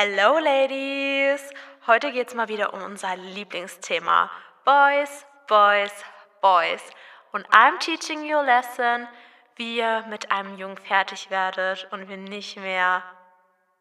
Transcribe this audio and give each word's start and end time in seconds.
Hello 0.00 0.38
Ladies! 0.38 1.40
Heute 1.88 2.12
geht's 2.12 2.32
mal 2.32 2.46
wieder 2.46 2.72
um 2.72 2.80
unser 2.82 3.16
Lieblingsthema. 3.16 4.30
Boys, 4.64 5.26
Boys, 5.48 5.90
Boys. 6.40 6.80
Und 7.32 7.44
I'm 7.48 7.80
teaching 7.80 8.24
you 8.24 8.36
a 8.36 8.42
lesson, 8.42 9.08
wie 9.56 9.78
ihr 9.78 10.04
mit 10.08 10.30
einem 10.30 10.56
Jungen 10.56 10.76
fertig 10.76 11.30
werdet 11.30 11.88
und 11.90 12.08
wir 12.08 12.16
nicht 12.16 12.58
mehr... 12.58 13.02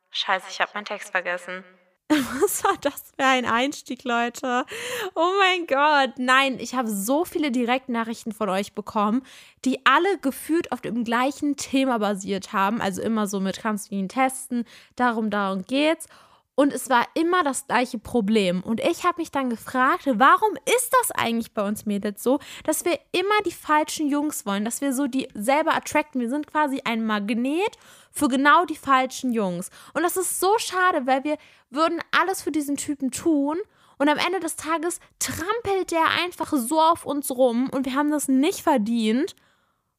Scheiße, 0.10 0.48
ich 0.50 0.60
habe 0.60 0.72
meinen 0.74 0.86
Text 0.86 1.12
vergessen. 1.12 1.64
Was 2.42 2.64
war 2.64 2.78
das 2.80 3.12
für 3.18 3.26
ein 3.26 3.46
Einstieg, 3.46 4.06
Leute? 4.06 4.66
Oh 5.14 5.34
mein 5.40 5.68
Gott. 5.68 6.18
Nein, 6.18 6.58
ich 6.58 6.74
habe 6.74 6.90
so 6.90 7.26
viele 7.26 7.52
Direktnachrichten 7.52 8.32
von 8.32 8.50
euch 8.50 8.74
bekommen, 8.74 9.24
die 9.66 9.86
alle 9.86 10.18
gefühlt 10.20 10.72
auf 10.72 10.80
dem 10.80 11.04
gleichen 11.04 11.58
Thema 11.58 12.00
basiert 12.00 12.54
haben. 12.54 12.80
Also 12.80 13.02
immer 13.02 13.28
so 13.28 13.42
mit 13.42 13.60
kannst 13.60 13.92
du 13.92 13.96
ihn 13.96 14.08
testen, 14.08 14.64
darum, 14.96 15.30
darum 15.30 15.66
geht's. 15.66 16.08
Und 16.60 16.74
es 16.74 16.90
war 16.90 17.06
immer 17.14 17.44
das 17.44 17.68
gleiche 17.68 18.00
Problem. 18.00 18.64
Und 18.64 18.80
ich 18.80 19.04
habe 19.04 19.22
mich 19.22 19.30
dann 19.30 19.52
gefragt, 19.52 20.10
warum 20.12 20.56
ist 20.66 20.92
das 21.00 21.12
eigentlich 21.12 21.54
bei 21.54 21.62
uns 21.62 21.86
Mädels 21.86 22.24
so, 22.24 22.40
dass 22.64 22.84
wir 22.84 23.00
immer 23.12 23.44
die 23.46 23.52
falschen 23.52 24.10
Jungs 24.10 24.44
wollen, 24.48 24.66
dass 24.66 24.82
wir 24.82 24.92
so 24.92 25.06
die 25.06 25.28
selber 25.36 25.76
attracten. 25.76 26.20
Wir 26.20 26.32
sind 26.32 26.48
quasi 26.48 26.82
ein 26.84 27.06
Magnet 27.06 27.78
für 28.12 28.28
genau 28.28 28.66
die 28.66 28.76
falschen 28.76 29.34
Jungs. 29.34 29.70
Und 29.94 30.02
das 30.02 30.18
ist 30.18 30.40
so 30.40 30.58
schade, 30.58 31.06
weil 31.06 31.24
wir 31.24 31.38
würden 31.70 32.02
alles 32.10 32.42
für 32.42 32.52
diesen 32.52 32.76
Typen 32.76 33.12
tun. 33.12 33.60
Und 34.00 34.10
am 34.10 34.18
Ende 34.18 34.40
des 34.40 34.56
Tages 34.56 35.00
trampelt 35.20 35.92
der 35.92 36.06
einfach 36.24 36.52
so 36.54 36.82
auf 36.82 37.06
uns 37.06 37.30
rum 37.30 37.70
und 37.70 37.86
wir 37.86 37.94
haben 37.94 38.10
das 38.10 38.28
nicht 38.28 38.62
verdient. 38.62 39.36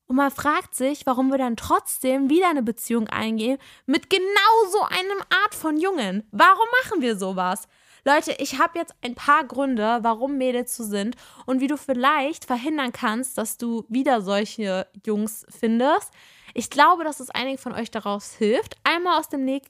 Und 0.08 0.16
man 0.16 0.30
fragt 0.30 0.74
sich, 0.74 1.06
warum 1.06 1.30
wir 1.30 1.38
dann 1.38 1.56
trotzdem 1.56 2.30
wieder 2.30 2.48
eine 2.48 2.62
Beziehung 2.62 3.08
eingehen 3.08 3.58
mit 3.86 4.10
genau 4.10 4.70
so 4.72 4.82
einem 4.82 5.20
Art 5.44 5.54
von 5.54 5.78
Jungen. 5.78 6.26
Warum 6.32 6.66
machen 6.82 7.02
wir 7.02 7.16
sowas? 7.16 7.68
Leute, 8.04 8.32
ich 8.38 8.58
habe 8.58 8.78
jetzt 8.78 8.94
ein 9.02 9.14
paar 9.14 9.44
Gründe, 9.44 9.98
warum 10.00 10.38
Mädels 10.38 10.74
so 10.74 10.82
sind 10.82 11.16
und 11.44 11.60
wie 11.60 11.66
du 11.66 11.76
vielleicht 11.76 12.46
verhindern 12.46 12.90
kannst, 12.92 13.36
dass 13.36 13.58
du 13.58 13.84
wieder 13.90 14.22
solche 14.22 14.86
Jungs 15.04 15.44
findest. 15.50 16.10
Ich 16.54 16.70
glaube, 16.70 17.04
dass 17.04 17.20
es 17.20 17.28
einigen 17.28 17.58
von 17.58 17.74
euch 17.74 17.90
daraus 17.90 18.32
hilft, 18.32 18.76
einmal 18.82 19.18
aus 19.18 19.28
dem 19.28 19.44
Näh 19.44 19.60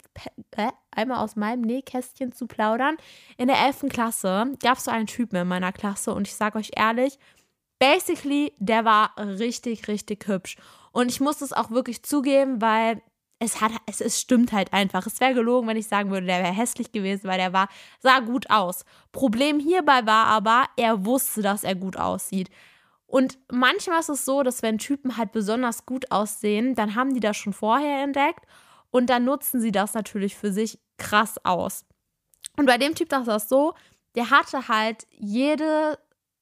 äh, 0.52 0.70
einmal 0.92 1.19
aus 1.19 1.34
meinem 1.34 1.62
Nähkästchen 1.62 2.33
zu 2.33 2.47
plaudern. 2.47 2.97
In 3.36 3.48
der 3.48 3.58
11. 3.58 3.86
Klasse 3.89 4.52
gab 4.62 4.78
es 4.78 4.84
so 4.84 4.91
einen 4.91 5.06
Typen 5.06 5.36
in 5.36 5.48
meiner 5.48 5.73
Klasse 5.73 6.14
und 6.14 6.28
ich 6.28 6.34
sage 6.34 6.58
euch 6.58 6.70
ehrlich, 6.77 7.19
basically, 7.78 8.52
der 8.58 8.84
war 8.84 9.12
richtig, 9.18 9.88
richtig 9.88 10.26
hübsch. 10.26 10.56
Und 10.92 11.08
ich 11.08 11.20
muss 11.20 11.40
es 11.40 11.52
auch 11.52 11.70
wirklich 11.70 12.02
zugeben, 12.02 12.60
weil 12.60 13.02
es 13.38 13.60
hat, 13.60 13.72
es, 13.86 14.00
es 14.00 14.20
stimmt 14.20 14.52
halt 14.52 14.72
einfach. 14.72 15.06
Es 15.06 15.20
wäre 15.20 15.34
gelogen, 15.34 15.68
wenn 15.68 15.76
ich 15.76 15.86
sagen 15.86 16.10
würde, 16.10 16.26
der 16.26 16.42
wäre 16.42 16.52
hässlich 16.52 16.90
gewesen, 16.92 17.28
weil 17.28 17.38
der 17.38 17.52
war, 17.52 17.68
sah 18.00 18.20
gut 18.20 18.50
aus. 18.50 18.84
Problem 19.12 19.60
hierbei 19.60 20.06
war 20.06 20.26
aber, 20.26 20.64
er 20.76 21.04
wusste, 21.04 21.42
dass 21.42 21.62
er 21.64 21.74
gut 21.74 21.96
aussieht. 21.96 22.50
Und 23.06 23.38
manchmal 23.50 24.00
ist 24.00 24.10
es 24.10 24.24
so, 24.24 24.42
dass 24.42 24.62
wenn 24.62 24.78
Typen 24.78 25.17
halt 25.17 25.33
besonders 25.33 25.86
gut 25.86 26.11
aussehen, 26.11 26.74
dann 26.74 26.94
haben 26.94 27.14
die 27.14 27.20
das 27.20 27.36
schon 27.36 27.52
vorher 27.52 28.02
entdeckt 28.02 28.44
und 28.90 29.08
dann 29.08 29.24
nutzen 29.24 29.61
sie 29.61 29.72
das 29.72 29.94
natürlich 29.94 30.36
für 30.36 30.52
sich 30.52 30.78
krass 30.98 31.36
aus. 31.44 31.84
Und 32.56 32.67
bei 32.67 32.77
dem 32.77 32.94
Typ 32.94 33.08
das 33.08 33.20
ist 33.20 33.28
das 33.28 33.48
so, 33.48 33.74
der 34.14 34.30
hatte 34.30 34.68
halt 34.68 35.06
jede 35.11 35.98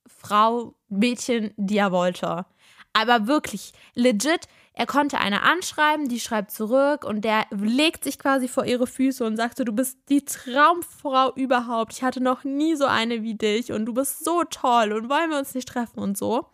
Frau, 0.06 0.74
Mädchen, 0.88 1.52
die 1.56 1.78
er 1.78 1.92
wollte. 1.92 2.46
Aber 2.92 3.26
wirklich, 3.26 3.72
legit, 3.94 4.48
er 4.78 4.86
konnte 4.86 5.18
eine 5.18 5.42
anschreiben, 5.42 6.08
die 6.08 6.20
schreibt 6.20 6.50
zurück 6.50 7.04
und 7.04 7.22
der 7.22 7.46
legt 7.50 8.04
sich 8.04 8.18
quasi 8.18 8.46
vor 8.46 8.66
ihre 8.66 8.86
Füße 8.86 9.24
und 9.24 9.36
sagt 9.36 9.56
so, 9.56 9.64
du 9.64 9.72
bist 9.72 9.98
die 10.10 10.24
Traumfrau 10.24 11.32
überhaupt. 11.34 11.94
Ich 11.94 12.02
hatte 12.02 12.22
noch 12.22 12.44
nie 12.44 12.76
so 12.76 12.84
eine 12.84 13.22
wie 13.22 13.34
dich 13.34 13.72
und 13.72 13.86
du 13.86 13.94
bist 13.94 14.22
so 14.22 14.44
toll 14.44 14.92
und 14.92 15.08
wollen 15.08 15.30
wir 15.30 15.38
uns 15.38 15.54
nicht 15.54 15.68
treffen 15.68 15.98
und 15.98 16.18
so. 16.18 16.46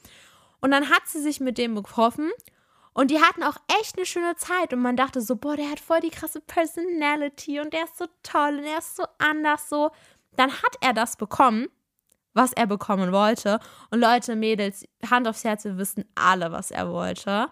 Und 0.61 0.71
dann 0.71 0.89
hat 0.89 1.03
sie 1.07 1.21
sich 1.21 1.41
mit 1.41 1.59
dem 1.59 1.75
getroffen 1.75 2.31
und 2.95 3.11
die 3.11 3.21
hatten 3.21 3.43
auch 3.43 3.57
echt 3.81 3.97
eine 3.97 4.07
schöne 4.07 4.37
Zeit 4.37 4.73
und 4.73 4.81
man 4.81 4.97
dachte 4.97 5.21
so, 5.21 5.35
boah, 5.35 5.57
der 5.57 5.71
hat 5.71 5.81
voll 5.81 6.01
die 6.01 6.11
krasse 6.11 6.41
Personality 6.41 7.59
und 7.59 7.73
der 7.73 7.85
ist 7.85 7.99
so 7.99 8.07
toll 8.23 8.59
und 8.59 8.65
er 8.65 8.79
ist 8.79 8.95
so 8.95 9.05
anders 9.19 9.69
so. 9.69 9.91
Dann 10.37 10.53
hat 10.53 10.77
er 10.81 10.93
das 10.93 11.17
bekommen 11.17 11.69
was 12.35 12.53
er 12.53 12.67
bekommen 12.67 13.13
wollte. 13.13 13.59
Und 13.91 14.01
Leute, 14.01 14.37
Mädels, 14.37 14.87
Hand 15.09 15.29
aufs 15.29 15.45
Herz, 15.45 15.65
wir 15.65 15.79
wissen 15.79 16.05
alle, 16.15 16.53
was 16.53 16.71
er 16.71 16.91
wollte. 16.91 17.49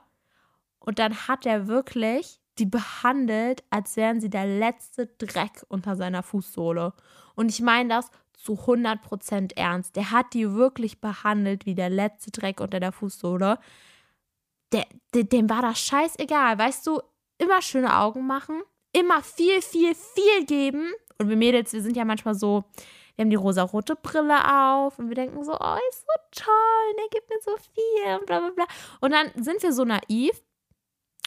Und 0.79 0.99
dann 0.99 1.29
hat 1.29 1.47
er 1.47 1.67
wirklich 1.67 2.41
die 2.59 2.67
behandelt, 2.67 3.63
als 3.71 3.97
wären 3.97 4.21
sie 4.21 4.31
der 4.31 4.47
letzte 4.47 5.07
Dreck 5.07 5.65
unter 5.69 5.97
seiner 5.97 6.23
Fußsohle. 6.23 6.93
Und 7.35 7.49
ich 7.49 7.61
meine 7.61 7.89
das 7.89 8.11
zu 8.35 8.55
100% 8.55 9.57
ernst. 9.57 9.97
Der 9.97 10.11
hat 10.11 10.33
die 10.33 10.53
wirklich 10.53 11.01
behandelt 11.01 11.67
wie 11.67 11.75
der 11.75 11.91
letzte 11.91 12.31
Dreck 12.31 12.61
unter 12.61 12.81
der 12.81 12.93
Fußsohle. 12.93 13.59
Der, 14.73 14.87
der, 15.15 15.25
dem 15.25 15.51
war 15.51 15.63
das 15.63 15.79
scheißegal. 15.81 16.59
Weißt 16.59 16.87
du, 16.87 17.01
immer 17.39 17.61
schöne 17.63 17.97
Augen 17.97 18.27
machen, 18.27 18.63
immer 18.93 19.23
viel, 19.23 19.61
viel, 19.63 19.95
viel 19.95 20.47
geben. 20.47 20.91
Und 21.19 21.29
wir 21.29 21.37
Mädels, 21.37 21.73
wir 21.73 21.83
sind 21.83 21.97
ja 21.97 22.05
manchmal 22.05 22.35
so, 22.35 22.65
wir 23.21 23.25
haben 23.25 23.31
die 23.31 23.37
rosarote 23.37 23.97
Brille 23.97 24.39
auf 24.51 24.99
und 24.99 25.11
wir 25.11 25.15
denken 25.15 25.45
so, 25.45 25.53
oh, 25.53 25.77
ist 25.91 26.07
so 26.07 26.43
toll, 26.43 26.97
der 26.97 27.09
gibt 27.11 27.29
mir 27.29 27.39
so 27.43 27.55
viel 27.75 28.19
und 28.19 28.25
bla 28.25 28.41
bla 28.41 28.49
bla. 28.49 28.65
Und 29.03 29.11
dann 29.11 29.31
sind 29.37 29.63
wir 29.63 29.75
so 29.75 29.85
naiv 29.85 30.43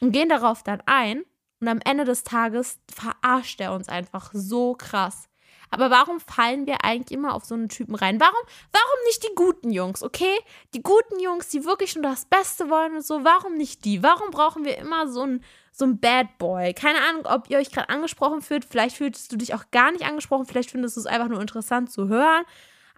und 0.01 0.11
gehen 0.11 0.27
darauf 0.27 0.63
dann 0.63 0.81
ein 0.87 1.23
und 1.59 1.67
am 1.67 1.79
Ende 1.85 2.03
des 2.03 2.23
Tages 2.23 2.79
verarscht 2.91 3.61
er 3.61 3.73
uns 3.73 3.89
einfach 3.89 4.31
so 4.33 4.73
krass. 4.73 5.29
Aber 5.69 5.91
warum 5.91 6.19
fallen 6.19 6.65
wir 6.65 6.83
eigentlich 6.83 7.15
immer 7.15 7.35
auf 7.35 7.45
so 7.45 7.53
einen 7.53 7.69
Typen 7.69 7.93
rein? 7.93 8.19
Warum, 8.19 8.41
warum 8.71 9.05
nicht 9.05 9.23
die 9.23 9.35
guten 9.35 9.69
Jungs, 9.69 10.01
okay? 10.01 10.35
Die 10.73 10.81
guten 10.81 11.19
Jungs, 11.19 11.49
die 11.49 11.63
wirklich 11.63 11.93
nur 11.93 12.05
das 12.05 12.25
Beste 12.25 12.71
wollen 12.71 12.95
und 12.95 13.05
so, 13.05 13.23
warum 13.23 13.53
nicht 13.53 13.85
die? 13.85 14.01
Warum 14.01 14.31
brauchen 14.31 14.65
wir 14.65 14.79
immer 14.79 15.07
so 15.07 15.21
einen 15.21 15.43
so 15.73 15.85
ein 15.85 15.99
Bad 15.99 16.37
Boy. 16.37 16.73
Keine 16.73 16.99
Ahnung, 17.09 17.25
ob 17.25 17.49
ihr 17.49 17.57
euch 17.57 17.71
gerade 17.71 17.89
angesprochen 17.89 18.41
fühlt. 18.41 18.63
Vielleicht 18.63 18.97
fühlst 18.97 19.31
du 19.31 19.37
dich 19.37 19.53
auch 19.53 19.65
gar 19.71 19.91
nicht 19.91 20.05
angesprochen. 20.05 20.45
Vielleicht 20.45 20.71
findest 20.71 20.95
du 20.95 21.01
es 21.01 21.07
einfach 21.07 21.27
nur 21.27 21.41
interessant 21.41 21.91
zu 21.91 22.07
hören. 22.07 22.43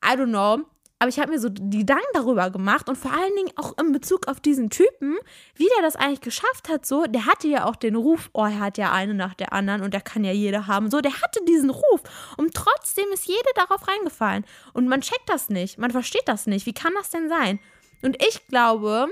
I 0.03 0.09
don't 0.09 0.27
know. 0.27 0.65
Aber 0.99 1.09
ich 1.09 1.19
habe 1.19 1.31
mir 1.31 1.39
so 1.39 1.49
die 1.49 1.79
Gedanken 1.79 2.05
darüber 2.13 2.49
gemacht 2.49 2.87
und 2.87 2.97
vor 2.97 3.11
allen 3.11 3.35
Dingen 3.35 3.51
auch 3.57 3.77
in 3.77 3.91
Bezug 3.91 4.27
auf 4.27 4.39
diesen 4.39 4.69
Typen, 4.69 5.17
wie 5.55 5.67
der 5.75 5.83
das 5.83 5.97
eigentlich 5.97 6.21
geschafft 6.21 6.69
hat. 6.69 6.85
So, 6.85 7.03
der 7.03 7.25
hatte 7.25 7.47
ja 7.47 7.65
auch 7.65 7.75
den 7.75 7.95
Ruf, 7.95 8.29
oh, 8.33 8.45
er 8.45 8.59
hat 8.59 8.77
ja 8.77 8.91
eine 8.91 9.13
nach 9.13 9.33
der 9.33 9.51
anderen 9.51 9.81
und 9.81 9.93
der 9.93 10.01
kann 10.01 10.23
ja 10.23 10.31
jeder 10.31 10.67
haben. 10.67 10.89
So, 10.89 11.01
der 11.01 11.21
hatte 11.21 11.43
diesen 11.45 11.69
Ruf 11.69 12.01
und 12.37 12.53
trotzdem 12.53 13.05
ist 13.13 13.25
jede 13.25 13.49
darauf 13.55 13.85
reingefallen. 13.87 14.45
Und 14.73 14.87
man 14.87 15.01
checkt 15.01 15.27
das 15.27 15.49
nicht, 15.49 15.77
man 15.77 15.91
versteht 15.91 16.27
das 16.27 16.47
nicht. 16.47 16.65
Wie 16.65 16.73
kann 16.73 16.93
das 16.95 17.09
denn 17.09 17.27
sein? 17.27 17.59
Und 18.01 18.21
ich 18.23 18.47
glaube 18.47 19.09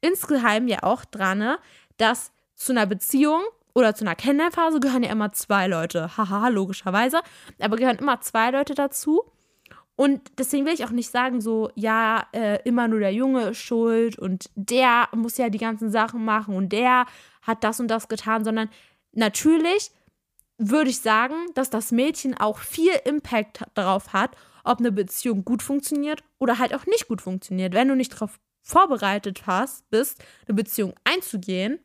insgeheim 0.00 0.68
ja 0.68 0.82
auch 0.82 1.04
dran, 1.04 1.38
ne, 1.38 1.58
dass 1.96 2.30
zu 2.64 2.72
einer 2.72 2.86
Beziehung 2.86 3.42
oder 3.74 3.94
zu 3.94 4.04
einer 4.04 4.14
Kennenlernphase 4.14 4.80
gehören 4.80 5.02
ja 5.02 5.10
immer 5.10 5.32
zwei 5.32 5.66
Leute. 5.66 6.16
Haha, 6.16 6.48
logischerweise. 6.48 7.20
Aber 7.60 7.76
gehören 7.76 7.98
immer 7.98 8.20
zwei 8.20 8.50
Leute 8.50 8.74
dazu. 8.74 9.22
Und 9.96 10.20
deswegen 10.38 10.66
will 10.66 10.74
ich 10.74 10.84
auch 10.84 10.90
nicht 10.90 11.10
sagen, 11.10 11.40
so, 11.40 11.70
ja, 11.76 12.26
äh, 12.32 12.58
immer 12.64 12.88
nur 12.88 12.98
der 12.98 13.12
Junge 13.12 13.50
ist 13.50 13.58
schuld 13.58 14.18
und 14.18 14.50
der 14.56 15.08
muss 15.14 15.36
ja 15.36 15.50
die 15.50 15.58
ganzen 15.58 15.90
Sachen 15.90 16.24
machen 16.24 16.56
und 16.56 16.70
der 16.70 17.06
hat 17.42 17.62
das 17.62 17.78
und 17.78 17.88
das 17.88 18.08
getan, 18.08 18.44
sondern 18.44 18.70
natürlich 19.12 19.92
würde 20.58 20.90
ich 20.90 20.98
sagen, 20.98 21.34
dass 21.54 21.70
das 21.70 21.92
Mädchen 21.92 22.36
auch 22.36 22.58
viel 22.58 22.92
Impact 23.04 23.64
darauf 23.74 24.12
hat, 24.12 24.36
ob 24.64 24.80
eine 24.80 24.90
Beziehung 24.90 25.44
gut 25.44 25.62
funktioniert 25.62 26.24
oder 26.38 26.58
halt 26.58 26.74
auch 26.74 26.86
nicht 26.86 27.06
gut 27.06 27.22
funktioniert. 27.22 27.72
Wenn 27.72 27.88
du 27.88 27.94
nicht 27.94 28.14
darauf 28.14 28.40
vorbereitet 28.62 29.46
hast, 29.46 29.88
bist, 29.90 30.24
eine 30.48 30.54
Beziehung 30.54 30.94
einzugehen, 31.04 31.78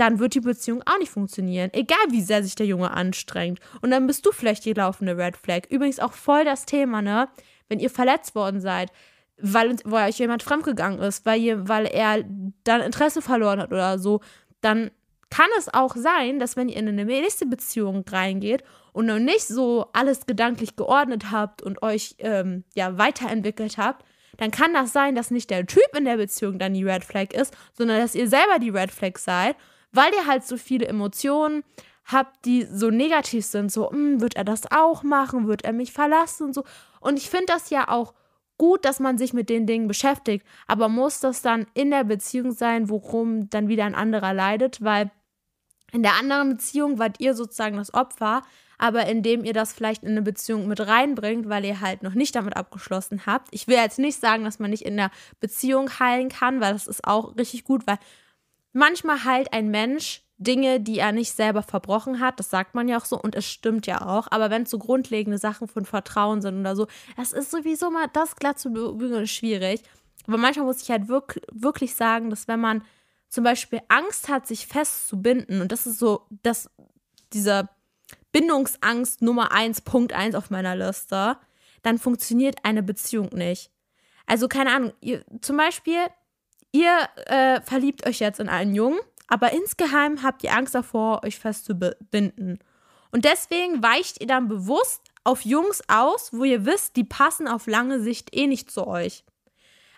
dann 0.00 0.18
wird 0.18 0.34
die 0.34 0.40
Beziehung 0.40 0.82
auch 0.86 0.98
nicht 0.98 1.10
funktionieren. 1.10 1.70
Egal 1.74 1.98
wie 2.08 2.22
sehr 2.22 2.42
sich 2.42 2.54
der 2.54 2.64
Junge 2.64 2.90
anstrengt. 2.90 3.60
Und 3.82 3.90
dann 3.90 4.06
bist 4.06 4.24
du 4.24 4.32
vielleicht 4.32 4.64
die 4.64 4.72
laufende 4.72 5.18
Red 5.18 5.36
Flag. 5.36 5.62
Übrigens 5.68 6.00
auch 6.00 6.14
voll 6.14 6.44
das 6.46 6.64
Thema, 6.64 7.02
ne? 7.02 7.28
Wenn 7.68 7.80
ihr 7.80 7.90
verletzt 7.90 8.34
worden 8.34 8.60
seid, 8.60 8.90
weil, 9.38 9.76
weil 9.84 10.08
euch 10.08 10.18
jemand 10.18 10.42
fremdgegangen 10.42 11.00
ist, 11.00 11.26
weil, 11.26 11.40
ihr, 11.40 11.68
weil 11.68 11.84
er 11.86 12.24
dann 12.64 12.80
Interesse 12.80 13.20
verloren 13.20 13.60
hat 13.60 13.72
oder 13.72 13.98
so, 13.98 14.20
dann 14.62 14.90
kann 15.28 15.48
es 15.58 15.72
auch 15.72 15.94
sein, 15.94 16.38
dass 16.38 16.56
wenn 16.56 16.70
ihr 16.70 16.76
in 16.76 16.88
eine 16.88 17.04
nächste 17.04 17.46
Beziehung 17.46 18.04
reingeht 18.08 18.64
und 18.92 19.06
noch 19.06 19.18
nicht 19.18 19.46
so 19.46 19.86
alles 19.92 20.26
gedanklich 20.26 20.76
geordnet 20.76 21.30
habt 21.30 21.62
und 21.62 21.82
euch 21.82 22.16
ähm, 22.18 22.64
ja 22.74 22.96
weiterentwickelt 22.96 23.76
habt, 23.76 24.04
dann 24.38 24.50
kann 24.50 24.72
das 24.72 24.92
sein, 24.92 25.14
dass 25.14 25.30
nicht 25.30 25.50
der 25.50 25.66
Typ 25.66 25.96
in 25.96 26.06
der 26.06 26.16
Beziehung 26.16 26.58
dann 26.58 26.72
die 26.72 26.84
Red 26.84 27.04
Flag 27.04 27.32
ist, 27.34 27.54
sondern 27.74 28.00
dass 28.00 28.14
ihr 28.14 28.28
selber 28.28 28.58
die 28.58 28.70
Red 28.70 28.90
Flag 28.90 29.18
seid, 29.18 29.56
weil 29.92 30.12
ihr 30.14 30.26
halt 30.26 30.44
so 30.44 30.56
viele 30.56 30.86
Emotionen 30.86 31.64
habt, 32.04 32.44
die 32.44 32.64
so 32.64 32.90
negativ 32.90 33.44
sind. 33.44 33.70
So, 33.70 33.90
hm, 33.90 34.20
wird 34.20 34.36
er 34.36 34.44
das 34.44 34.70
auch 34.70 35.02
machen? 35.02 35.46
Wird 35.46 35.64
er 35.64 35.72
mich 35.72 35.92
verlassen 35.92 36.48
und 36.48 36.54
so. 36.54 36.64
Und 37.00 37.18
ich 37.18 37.30
finde 37.30 37.46
das 37.46 37.70
ja 37.70 37.88
auch 37.88 38.14
gut, 38.58 38.84
dass 38.84 39.00
man 39.00 39.16
sich 39.16 39.32
mit 39.32 39.48
den 39.48 39.66
Dingen 39.66 39.88
beschäftigt, 39.88 40.46
aber 40.66 40.90
muss 40.90 41.20
das 41.20 41.40
dann 41.40 41.66
in 41.72 41.90
der 41.90 42.04
Beziehung 42.04 42.52
sein, 42.52 42.90
worum 42.90 43.48
dann 43.48 43.68
wieder 43.68 43.86
ein 43.86 43.94
anderer 43.94 44.34
leidet, 44.34 44.84
weil 44.84 45.10
in 45.92 46.02
der 46.02 46.16
anderen 46.16 46.50
Beziehung 46.50 46.98
wart 46.98 47.20
ihr 47.20 47.34
sozusagen 47.34 47.78
das 47.78 47.94
Opfer, 47.94 48.42
aber 48.76 49.06
indem 49.06 49.44
ihr 49.44 49.54
das 49.54 49.72
vielleicht 49.72 50.02
in 50.02 50.10
eine 50.10 50.20
Beziehung 50.20 50.68
mit 50.68 50.80
reinbringt, 50.80 51.48
weil 51.48 51.64
ihr 51.64 51.80
halt 51.80 52.02
noch 52.02 52.12
nicht 52.12 52.34
damit 52.34 52.54
abgeschlossen 52.54 53.24
habt. 53.24 53.48
Ich 53.50 53.66
will 53.66 53.76
jetzt 53.76 53.98
nicht 53.98 54.20
sagen, 54.20 54.44
dass 54.44 54.58
man 54.58 54.70
nicht 54.70 54.84
in 54.84 54.98
der 54.98 55.10
Beziehung 55.40 55.98
heilen 55.98 56.28
kann, 56.28 56.60
weil 56.60 56.74
das 56.74 56.86
ist 56.86 57.06
auch 57.06 57.36
richtig 57.36 57.64
gut, 57.64 57.86
weil 57.86 57.98
manchmal 58.72 59.24
heilt 59.24 59.52
ein 59.52 59.70
Mensch 59.70 60.22
Dinge, 60.40 60.80
die 60.80 60.98
er 60.98 61.12
nicht 61.12 61.32
selber 61.32 61.62
verbrochen 61.62 62.18
hat. 62.18 62.40
Das 62.40 62.48
sagt 62.48 62.74
man 62.74 62.88
ja 62.88 62.98
auch 62.98 63.04
so 63.04 63.20
und 63.20 63.34
es 63.34 63.46
stimmt 63.46 63.86
ja 63.86 64.06
auch. 64.06 64.26
Aber 64.30 64.48
wenn 64.48 64.62
es 64.62 64.70
so 64.70 64.78
grundlegende 64.78 65.36
Sachen 65.36 65.68
von 65.68 65.84
Vertrauen 65.84 66.40
sind 66.40 66.60
oder 66.60 66.74
so, 66.74 66.86
das 67.16 67.32
ist 67.32 67.50
sowieso 67.50 67.90
mal 67.90 68.06
das 68.12 68.36
glatt 68.36 68.58
zu 68.58 68.72
bügeln 68.72 69.26
schwierig. 69.26 69.82
Aber 70.26 70.38
manchmal 70.38 70.64
muss 70.64 70.82
ich 70.82 70.90
halt 70.90 71.08
wirklich, 71.08 71.44
wirklich 71.52 71.94
sagen, 71.94 72.30
dass 72.30 72.48
wenn 72.48 72.60
man 72.60 72.82
zum 73.28 73.44
Beispiel 73.44 73.80
Angst 73.88 74.28
hat, 74.28 74.46
sich 74.46 74.66
festzubinden, 74.66 75.60
und 75.60 75.72
das 75.72 75.86
ist 75.86 75.98
so, 75.98 76.26
dass 76.42 76.70
diese 77.34 77.68
Bindungsangst 78.32 79.22
Nummer 79.22 79.52
eins, 79.52 79.82
Punkt 79.82 80.14
eins 80.14 80.34
auf 80.34 80.50
meiner 80.50 80.74
Liste, 80.74 81.36
dann 81.82 81.98
funktioniert 81.98 82.64
eine 82.64 82.82
Beziehung 82.82 83.28
nicht. 83.32 83.70
Also 84.26 84.48
keine 84.48 84.72
Ahnung, 84.72 84.92
ihr, 85.00 85.24
zum 85.42 85.56
Beispiel, 85.56 85.98
ihr 86.72 87.08
äh, 87.26 87.60
verliebt 87.62 88.06
euch 88.06 88.20
jetzt 88.20 88.40
in 88.40 88.48
einen 88.48 88.74
Jungen 88.74 89.00
aber 89.30 89.52
insgeheim 89.52 90.22
habt 90.24 90.42
ihr 90.42 90.52
Angst 90.52 90.74
davor, 90.74 91.22
euch 91.24 91.38
festzubinden. 91.38 92.58
Und 93.12 93.24
deswegen 93.24 93.82
weicht 93.82 94.20
ihr 94.20 94.26
dann 94.26 94.48
bewusst 94.48 95.02
auf 95.22 95.44
Jungs 95.44 95.82
aus, 95.88 96.32
wo 96.32 96.44
ihr 96.44 96.66
wisst, 96.66 96.96
die 96.96 97.04
passen 97.04 97.46
auf 97.46 97.68
lange 97.68 98.00
Sicht 98.00 98.34
eh 98.36 98.48
nicht 98.48 98.72
zu 98.72 98.86
euch. 98.86 99.24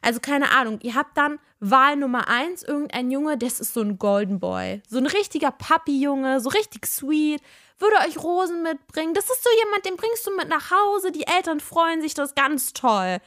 Also 0.02 0.20
keine 0.20 0.50
Ahnung, 0.50 0.80
ihr 0.82 0.94
habt 0.94 1.16
dann 1.16 1.38
Wahl 1.60 1.96
Nummer 1.96 2.28
eins, 2.28 2.62
irgendein 2.62 3.10
Junge, 3.10 3.38
das 3.38 3.58
ist 3.58 3.72
so 3.72 3.80
ein 3.80 3.98
Golden 3.98 4.38
Boy. 4.38 4.82
So 4.86 4.98
ein 4.98 5.06
richtiger 5.06 5.50
Papi-Junge, 5.50 6.40
so 6.40 6.50
richtig 6.50 6.86
sweet, 6.86 7.40
würde 7.78 7.96
euch 8.06 8.22
Rosen 8.22 8.62
mitbringen. 8.62 9.14
Das 9.14 9.30
ist 9.30 9.42
so 9.42 9.50
jemand, 9.64 9.86
den 9.86 9.96
bringst 9.96 10.26
du 10.26 10.36
mit 10.36 10.48
nach 10.48 10.70
Hause, 10.70 11.10
die 11.10 11.26
Eltern 11.26 11.60
freuen 11.60 12.02
sich, 12.02 12.12
das 12.12 12.30
ist 12.30 12.36
ganz 12.36 12.74
toll. 12.74 13.18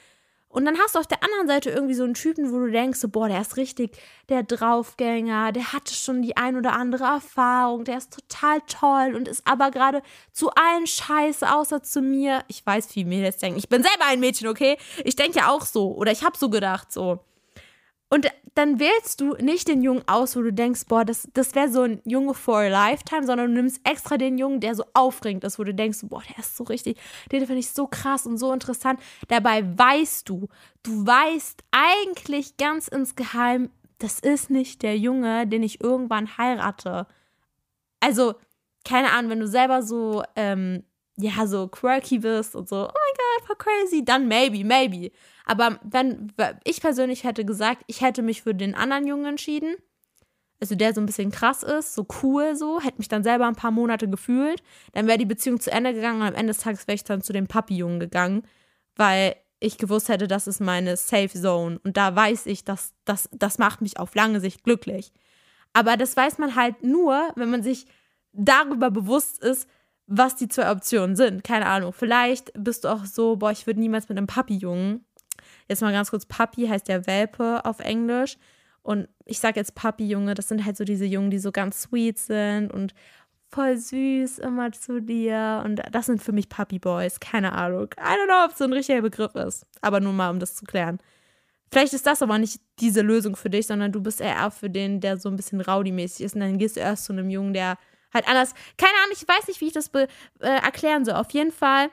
Und 0.55 0.63
dann 0.63 0.79
hast 0.79 0.95
du 0.95 0.99
auf 0.99 1.07
der 1.07 1.21
anderen 1.21 1.47
Seite 1.47 1.69
irgendwie 1.69 1.95
so 1.95 2.05
einen 2.05 2.13
Typen, 2.13 2.49
wo 2.49 2.59
du 2.59 2.71
denkst, 2.71 2.97
so, 2.97 3.09
boah, 3.09 3.27
der 3.27 3.41
ist 3.41 3.57
richtig 3.57 3.91
der 4.29 4.41
Draufgänger, 4.41 5.51
der 5.51 5.73
hatte 5.73 5.93
schon 5.93 6.21
die 6.21 6.37
ein 6.37 6.55
oder 6.55 6.71
andere 6.71 7.03
Erfahrung, 7.03 7.83
der 7.83 7.97
ist 7.97 8.13
total 8.13 8.61
toll 8.61 9.15
und 9.17 9.27
ist 9.27 9.45
aber 9.45 9.69
gerade 9.69 10.01
zu 10.31 10.49
allen 10.51 10.87
scheiße, 10.87 11.53
außer 11.53 11.83
zu 11.83 12.01
mir. 12.01 12.45
Ich 12.47 12.65
weiß, 12.65 12.95
wie 12.95 13.03
mir 13.03 13.25
das 13.25 13.35
denken. 13.35 13.59
Ich 13.59 13.67
bin 13.67 13.83
selber 13.83 14.05
ein 14.05 14.21
Mädchen, 14.21 14.47
okay? 14.47 14.77
Ich 15.03 15.17
denke 15.17 15.39
ja 15.39 15.49
auch 15.49 15.65
so. 15.65 15.93
Oder 15.93 16.13
ich 16.13 16.23
habe 16.23 16.37
so 16.37 16.49
gedacht, 16.49 16.89
so. 16.89 17.19
Und 18.09 18.27
dann 18.53 18.79
wählst 18.79 19.19
du 19.19 19.33
nicht 19.35 19.67
den 19.67 19.81
Jungen 19.81 20.03
aus, 20.07 20.35
wo 20.35 20.41
du 20.41 20.53
denkst, 20.53 20.83
boah, 20.87 21.03
das, 21.03 21.27
das 21.33 21.55
wäre 21.55 21.69
so 21.69 21.81
ein 21.81 22.01
Junge 22.05 22.33
for 22.33 22.59
a 22.59 22.67
lifetime, 22.67 23.25
sondern 23.25 23.47
du 23.47 23.61
nimmst 23.61 23.81
extra 23.83 24.17
den 24.17 24.37
Jungen, 24.37 24.59
der 24.59 24.75
so 24.75 24.85
aufregend 24.93 25.43
ist, 25.43 25.59
wo 25.59 25.63
du 25.63 25.73
denkst, 25.73 25.99
boah, 26.03 26.21
der 26.29 26.39
ist 26.39 26.55
so 26.55 26.63
richtig, 26.63 26.97
den 27.31 27.45
finde 27.45 27.59
ich 27.59 27.71
so 27.71 27.87
krass 27.87 28.25
und 28.25 28.37
so 28.37 28.53
interessant. 28.53 28.99
Dabei 29.27 29.65
weißt 29.77 30.29
du, 30.29 30.47
du 30.83 31.05
weißt 31.05 31.63
eigentlich 31.71 32.57
ganz 32.57 32.87
insgeheim, 32.87 33.69
das 33.97 34.19
ist 34.19 34.49
nicht 34.49 34.83
der 34.83 34.97
Junge, 34.97 35.47
den 35.47 35.63
ich 35.63 35.81
irgendwann 35.81 36.37
heirate. 36.37 37.07
Also, 37.99 38.35
keine 38.83 39.11
Ahnung, 39.11 39.31
wenn 39.31 39.39
du 39.39 39.47
selber 39.47 39.81
so, 39.81 40.23
ähm, 40.35 40.83
ja, 41.17 41.47
so 41.47 41.67
quirky 41.67 42.19
bist 42.19 42.55
und 42.55 42.69
so, 42.69 42.75
oh 42.75 42.93
mein 42.93 43.15
Gott, 43.17 43.47
voll 43.47 43.55
crazy, 43.57 44.05
dann 44.05 44.27
maybe, 44.27 44.63
maybe. 44.63 45.11
Aber 45.45 45.79
wenn 45.83 46.33
ich 46.63 46.81
persönlich 46.81 47.23
hätte 47.23 47.45
gesagt, 47.45 47.83
ich 47.87 48.01
hätte 48.01 48.21
mich 48.21 48.41
für 48.41 48.55
den 48.55 48.75
anderen 48.75 49.07
Jungen 49.07 49.25
entschieden, 49.25 49.75
also 50.59 50.75
der 50.75 50.93
so 50.93 51.01
ein 51.01 51.05
bisschen 51.05 51.31
krass 51.31 51.63
ist, 51.63 51.93
so 51.93 52.07
cool 52.23 52.55
so, 52.55 52.79
hätte 52.81 52.97
mich 52.97 53.07
dann 53.07 53.23
selber 53.23 53.47
ein 53.47 53.55
paar 53.55 53.71
Monate 53.71 54.09
gefühlt, 54.09 54.63
dann 54.93 55.07
wäre 55.07 55.17
die 55.17 55.25
Beziehung 55.25 55.59
zu 55.59 55.71
Ende 55.71 55.93
gegangen 55.93 56.21
und 56.21 56.27
am 56.27 56.33
Ende 56.33 56.53
des 56.53 56.61
Tages 56.61 56.87
wäre 56.87 56.95
ich 56.95 57.03
dann 57.03 57.21
zu 57.21 57.33
dem 57.33 57.47
Papi-Jungen 57.47 57.99
gegangen, 57.99 58.43
weil 58.95 59.35
ich 59.59 59.77
gewusst 59.77 60.09
hätte, 60.09 60.27
das 60.27 60.47
ist 60.47 60.61
meine 60.61 60.97
Safe 60.97 61.29
Zone 61.29 61.79
und 61.83 61.97
da 61.97 62.15
weiß 62.15 62.45
ich, 62.47 62.63
dass 62.63 62.93
das, 63.03 63.29
das 63.31 63.57
macht 63.57 63.81
mich 63.81 63.99
auf 63.99 64.15
lange 64.15 64.39
Sicht 64.39 64.63
glücklich. 64.63 65.11
Aber 65.73 65.97
das 65.97 66.15
weiß 66.15 66.37
man 66.37 66.55
halt 66.55 66.83
nur, 66.83 67.31
wenn 67.35 67.49
man 67.49 67.61
sich 67.61 67.85
darüber 68.31 68.91
bewusst 68.91 69.43
ist, 69.43 69.67
was 70.07 70.35
die 70.35 70.47
zwei 70.47 70.71
Optionen 70.71 71.15
sind. 71.15 71.43
Keine 71.43 71.65
Ahnung. 71.65 71.93
Vielleicht 71.93 72.51
bist 72.53 72.83
du 72.83 72.89
auch 72.89 73.05
so, 73.05 73.37
boah, 73.37 73.51
ich 73.51 73.65
würde 73.65 73.79
niemals 73.79 74.07
mit 74.07 74.17
einem 74.17 74.27
Papi-Jungen 74.27 75.05
Jetzt 75.67 75.81
mal 75.81 75.91
ganz 75.91 76.11
kurz, 76.11 76.25
Papi 76.25 76.67
heißt 76.67 76.87
ja 76.87 77.05
Welpe 77.07 77.65
auf 77.65 77.79
Englisch. 77.79 78.37
Und 78.83 79.07
ich 79.25 79.39
sage 79.39 79.59
jetzt 79.59 79.73
Papi-Junge, 79.73 80.35
das 80.35 80.47
sind 80.47 80.63
halt 80.63 80.77
so 80.77 80.83
diese 80.83 81.05
Jungen, 81.05 81.31
die 81.31 81.39
so 81.39 81.51
ganz 81.51 81.81
sweet 81.81 82.19
sind 82.19 82.71
und 82.71 82.93
voll 83.49 83.77
süß 83.77 84.39
immer 84.39 84.71
zu 84.73 85.01
dir. 85.01 85.63
Und 85.65 85.81
das 85.91 86.05
sind 86.05 86.21
für 86.21 86.31
mich 86.33 86.49
Papi-Boys. 86.49 87.19
Keine 87.19 87.53
Ahnung. 87.53 87.87
I 87.97 88.13
don't 88.13 88.27
know, 88.27 88.45
ob 88.45 88.51
es 88.51 88.59
so 88.59 88.65
ein 88.65 88.73
richtiger 88.73 89.01
Begriff 89.01 89.33
ist. 89.33 89.65
Aber 89.81 89.99
nur 89.99 90.13
mal, 90.13 90.29
um 90.29 90.39
das 90.39 90.53
zu 90.53 90.65
klären. 90.65 90.99
Vielleicht 91.71 91.93
ist 91.93 92.05
das 92.05 92.21
aber 92.21 92.37
nicht 92.37 92.61
diese 92.79 93.01
Lösung 93.01 93.35
für 93.35 93.49
dich, 93.49 93.65
sondern 93.65 93.91
du 93.91 94.01
bist 94.01 94.21
eher 94.21 94.51
für 94.51 94.69
den, 94.69 95.01
der 95.01 95.17
so 95.17 95.29
ein 95.29 95.35
bisschen 95.35 95.61
rowdy-mäßig 95.61 96.23
ist. 96.23 96.35
Und 96.35 96.41
dann 96.41 96.59
gehst 96.59 96.75
du 96.75 96.81
erst 96.81 97.05
zu 97.05 97.13
einem 97.13 97.31
Jungen, 97.31 97.53
der 97.53 97.77
halt 98.13 98.27
anders. 98.27 98.53
Keine 98.77 98.93
Ahnung, 99.03 99.15
ich 99.19 99.27
weiß 99.27 99.47
nicht, 99.47 99.61
wie 99.61 99.67
ich 99.67 99.73
das 99.73 99.87
äh, 99.95 100.07
erklären 100.41 101.05
soll. 101.05 101.15
Auf 101.15 101.31
jeden 101.31 101.51
Fall 101.51 101.89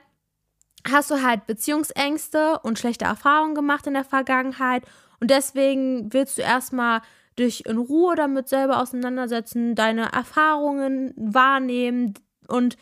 hast 0.89 1.11
du 1.11 1.21
halt 1.21 1.45
Beziehungsängste 1.47 2.59
und 2.59 2.79
schlechte 2.79 3.05
Erfahrungen 3.05 3.55
gemacht 3.55 3.87
in 3.87 3.93
der 3.93 4.03
Vergangenheit 4.03 4.83
und 5.19 5.29
deswegen 5.29 6.11
willst 6.13 6.37
du 6.37 6.41
erstmal 6.41 7.01
dich 7.39 7.65
in 7.65 7.77
Ruhe 7.77 8.15
damit 8.15 8.47
selber 8.47 8.79
auseinandersetzen, 8.81 9.75
deine 9.75 10.11
Erfahrungen 10.11 11.13
wahrnehmen 11.15 12.13
und 12.47 12.77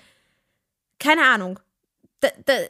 keine 1.00 1.24
Ahnung. 1.24 1.60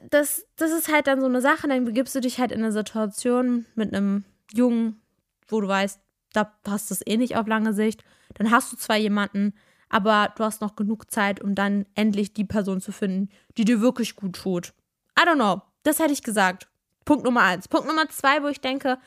Das, 0.09 0.45
das 0.55 0.71
ist 0.71 0.91
halt 0.91 1.07
dann 1.07 1.19
so 1.19 1.25
eine 1.25 1.41
Sache, 1.41 1.67
dann 1.67 1.83
begibst 1.83 2.15
du 2.15 2.21
dich 2.21 2.39
halt 2.39 2.51
in 2.51 2.59
eine 2.59 2.71
Situation 2.71 3.65
mit 3.75 3.93
einem 3.93 4.23
Jungen, 4.53 5.01
wo 5.47 5.59
du 5.59 5.67
weißt, 5.67 5.99
da 6.33 6.45
passt 6.45 6.91
es 6.91 7.05
eh 7.05 7.17
nicht 7.17 7.35
auf 7.35 7.47
lange 7.47 7.73
Sicht. 7.73 8.03
Dann 8.35 8.51
hast 8.51 8.71
du 8.71 8.77
zwar 8.77 8.95
jemanden, 8.95 9.53
aber 9.89 10.33
du 10.37 10.45
hast 10.45 10.61
noch 10.61 10.77
genug 10.77 11.11
Zeit, 11.11 11.41
um 11.41 11.53
dann 11.53 11.85
endlich 11.95 12.33
die 12.33 12.45
Person 12.45 12.79
zu 12.79 12.93
finden, 12.93 13.29
die 13.57 13.65
dir 13.65 13.81
wirklich 13.81 14.15
gut 14.15 14.37
tut. 14.37 14.73
I 15.21 15.25
don't 15.25 15.35
know. 15.35 15.61
Das 15.83 15.99
hätte 15.99 16.13
ich 16.13 16.23
gesagt. 16.23 16.67
Punkt 17.05 17.23
Nummer 17.23 17.41
eins. 17.41 17.67
Punkt 17.67 17.87
Nummer 17.87 18.09
zwei, 18.09 18.43
wo 18.43 18.47
ich 18.47 18.61
denke, 18.61 18.97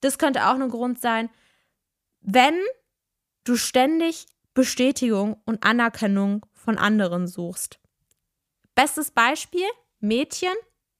das 0.00 0.18
könnte 0.18 0.46
auch 0.46 0.54
ein 0.54 0.68
Grund 0.68 1.00
sein, 1.00 1.30
wenn 2.20 2.54
du 3.44 3.56
ständig 3.56 4.26
Bestätigung 4.54 5.40
und 5.44 5.64
Anerkennung 5.64 6.44
von 6.52 6.78
anderen 6.78 7.26
suchst. 7.26 7.78
Bestes 8.74 9.10
Beispiel, 9.10 9.66
Mädchen, 10.00 10.54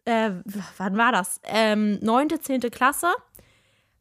äh, 0.04 0.30
wann 0.78 0.96
war 0.96 1.12
das? 1.12 1.40
Ähm, 1.44 1.98
neunte, 2.00 2.40
zehnte 2.40 2.70
Klasse, 2.70 3.12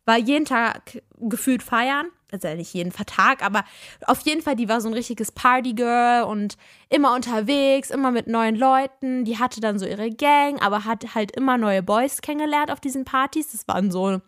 war 0.05 0.17
jeden 0.17 0.45
Tag 0.45 1.01
gefühlt 1.17 1.61
feiern, 1.61 2.09
also 2.31 2.53
nicht 2.55 2.73
jeden 2.73 2.91
Tag, 2.91 3.43
aber 3.43 3.63
auf 4.05 4.21
jeden 4.21 4.41
Fall, 4.41 4.55
die 4.55 4.67
war 4.67 4.81
so 4.81 4.89
ein 4.89 4.93
richtiges 4.93 5.31
Partygirl 5.31 6.23
und 6.23 6.57
immer 6.89 7.15
unterwegs, 7.15 7.89
immer 7.89 8.11
mit 8.11 8.27
neuen 8.27 8.55
Leuten. 8.55 9.23
Die 9.23 9.39
hatte 9.39 9.61
dann 9.61 9.79
so 9.79 9.85
ihre 9.85 10.09
Gang, 10.11 10.61
aber 10.61 10.85
hat 10.85 11.15
halt 11.15 11.31
immer 11.31 11.57
neue 11.57 11.81
Boys 11.83 12.21
kennengelernt 12.21 12.71
auf 12.71 12.81
diesen 12.81 13.05
Partys. 13.05 13.51
Das 13.51 13.67
waren 13.67 13.91
so, 13.91 14.21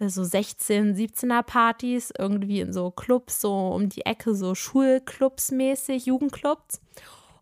so 0.00 0.24
16, 0.24 0.96
17er 0.96 1.42
Partys, 1.42 2.12
irgendwie 2.18 2.60
in 2.60 2.72
so 2.72 2.90
Clubs, 2.90 3.40
so 3.40 3.68
um 3.68 3.88
die 3.88 4.04
Ecke, 4.04 4.34
so 4.34 4.54
Schulclubs 4.56 5.52
mäßig, 5.52 6.06
Jugendclubs. 6.06 6.80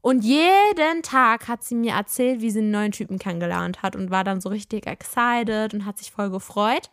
Und 0.03 0.25
jeden 0.25 1.03
Tag 1.03 1.49
hat 1.49 1.63
sie 1.63 1.75
mir 1.75 1.93
erzählt, 1.95 2.41
wie 2.41 2.51
sie 2.51 2.61
einen 2.61 2.71
neuen 2.71 2.93
Typen 2.93 3.19
kennengelernt 3.19 3.83
hat 3.83 3.97
und 3.97 4.11
war 4.11 4.25
dann 4.25 4.41
so 4.41 4.49
richtig 4.49 4.87
excited 4.87 5.75
und 5.75 5.85
hat 5.85 5.99
sich 5.99 6.11
voll 6.11 6.31
gefreut. 6.31 6.91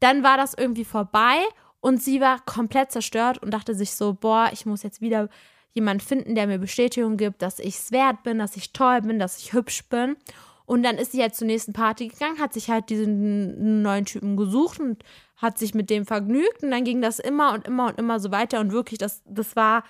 Dann 0.00 0.22
war 0.22 0.36
das 0.36 0.52
irgendwie 0.52 0.84
vorbei 0.84 1.38
und 1.84 2.02
sie 2.02 2.22
war 2.22 2.40
komplett 2.46 2.92
zerstört 2.92 3.42
und 3.42 3.52
dachte 3.52 3.74
sich 3.74 3.92
so, 3.92 4.14
boah, 4.14 4.48
ich 4.54 4.64
muss 4.64 4.82
jetzt 4.82 5.02
wieder 5.02 5.28
jemanden 5.74 6.00
finden, 6.00 6.34
der 6.34 6.46
mir 6.46 6.58
Bestätigung 6.58 7.18
gibt, 7.18 7.42
dass 7.42 7.58
ich 7.58 7.76
es 7.76 7.92
wert 7.92 8.22
bin, 8.22 8.38
dass 8.38 8.56
ich 8.56 8.72
toll 8.72 9.02
bin, 9.02 9.18
dass 9.18 9.36
ich 9.36 9.52
hübsch 9.52 9.84
bin. 9.90 10.16
Und 10.64 10.82
dann 10.82 10.96
ist 10.96 11.12
sie 11.12 11.20
halt 11.20 11.34
zur 11.34 11.46
nächsten 11.46 11.74
Party 11.74 12.08
gegangen, 12.08 12.40
hat 12.40 12.54
sich 12.54 12.70
halt 12.70 12.88
diesen 12.88 13.82
neuen 13.82 14.06
Typen 14.06 14.34
gesucht 14.38 14.80
und 14.80 15.04
hat 15.36 15.58
sich 15.58 15.74
mit 15.74 15.90
dem 15.90 16.06
vergnügt. 16.06 16.62
Und 16.62 16.70
dann 16.70 16.84
ging 16.84 17.02
das 17.02 17.18
immer 17.18 17.52
und 17.52 17.66
immer 17.66 17.88
und 17.88 17.98
immer 17.98 18.18
so 18.18 18.30
weiter. 18.30 18.60
Und 18.60 18.72
wirklich, 18.72 18.98
das, 18.98 19.20
das 19.26 19.54
war, 19.54 19.84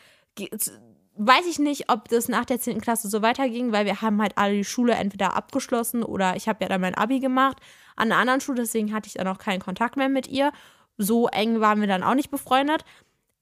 weiß 1.16 1.46
ich 1.48 1.60
nicht, 1.60 1.90
ob 1.92 2.08
das 2.08 2.28
nach 2.28 2.44
der 2.44 2.58
10. 2.58 2.80
Klasse 2.80 3.06
so 3.06 3.22
weiterging, 3.22 3.70
weil 3.70 3.86
wir 3.86 4.02
haben 4.02 4.20
halt 4.20 4.36
alle 4.36 4.54
die 4.54 4.64
Schule 4.64 4.94
entweder 4.94 5.36
abgeschlossen 5.36 6.02
oder 6.02 6.34
ich 6.34 6.48
habe 6.48 6.58
ja 6.64 6.68
dann 6.68 6.80
mein 6.80 6.96
Abi 6.96 7.20
gemacht 7.20 7.58
an 7.94 8.10
einer 8.10 8.20
anderen 8.20 8.40
Schule, 8.40 8.62
deswegen 8.62 8.92
hatte 8.92 9.06
ich 9.06 9.14
dann 9.14 9.28
auch 9.28 9.38
keinen 9.38 9.60
Kontakt 9.60 9.96
mehr 9.96 10.08
mit 10.08 10.26
ihr. 10.26 10.50
So 10.96 11.28
eng 11.28 11.60
waren 11.60 11.80
wir 11.80 11.88
dann 11.88 12.02
auch 12.02 12.14
nicht 12.14 12.30
befreundet. 12.30 12.84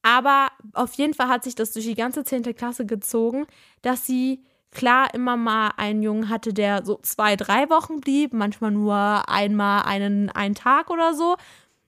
Aber 0.02 0.48
auf 0.72 0.94
jeden 0.94 1.14
Fall 1.14 1.28
hat 1.28 1.44
sich 1.44 1.54
das 1.54 1.72
durch 1.72 1.86
die 1.86 1.94
ganze 1.94 2.24
10. 2.24 2.42
Klasse 2.56 2.86
gezogen, 2.86 3.46
dass 3.82 4.06
sie 4.06 4.42
klar 4.72 5.14
immer 5.14 5.36
mal 5.36 5.72
einen 5.76 6.02
Jungen 6.02 6.28
hatte, 6.28 6.52
der 6.52 6.84
so 6.84 6.98
zwei, 7.02 7.36
drei 7.36 7.70
Wochen 7.70 8.00
blieb, 8.00 8.32
manchmal 8.32 8.72
nur 8.72 9.28
einmal 9.28 9.82
einen, 9.82 10.30
einen 10.30 10.54
Tag 10.54 10.90
oder 10.90 11.14
so. 11.14 11.36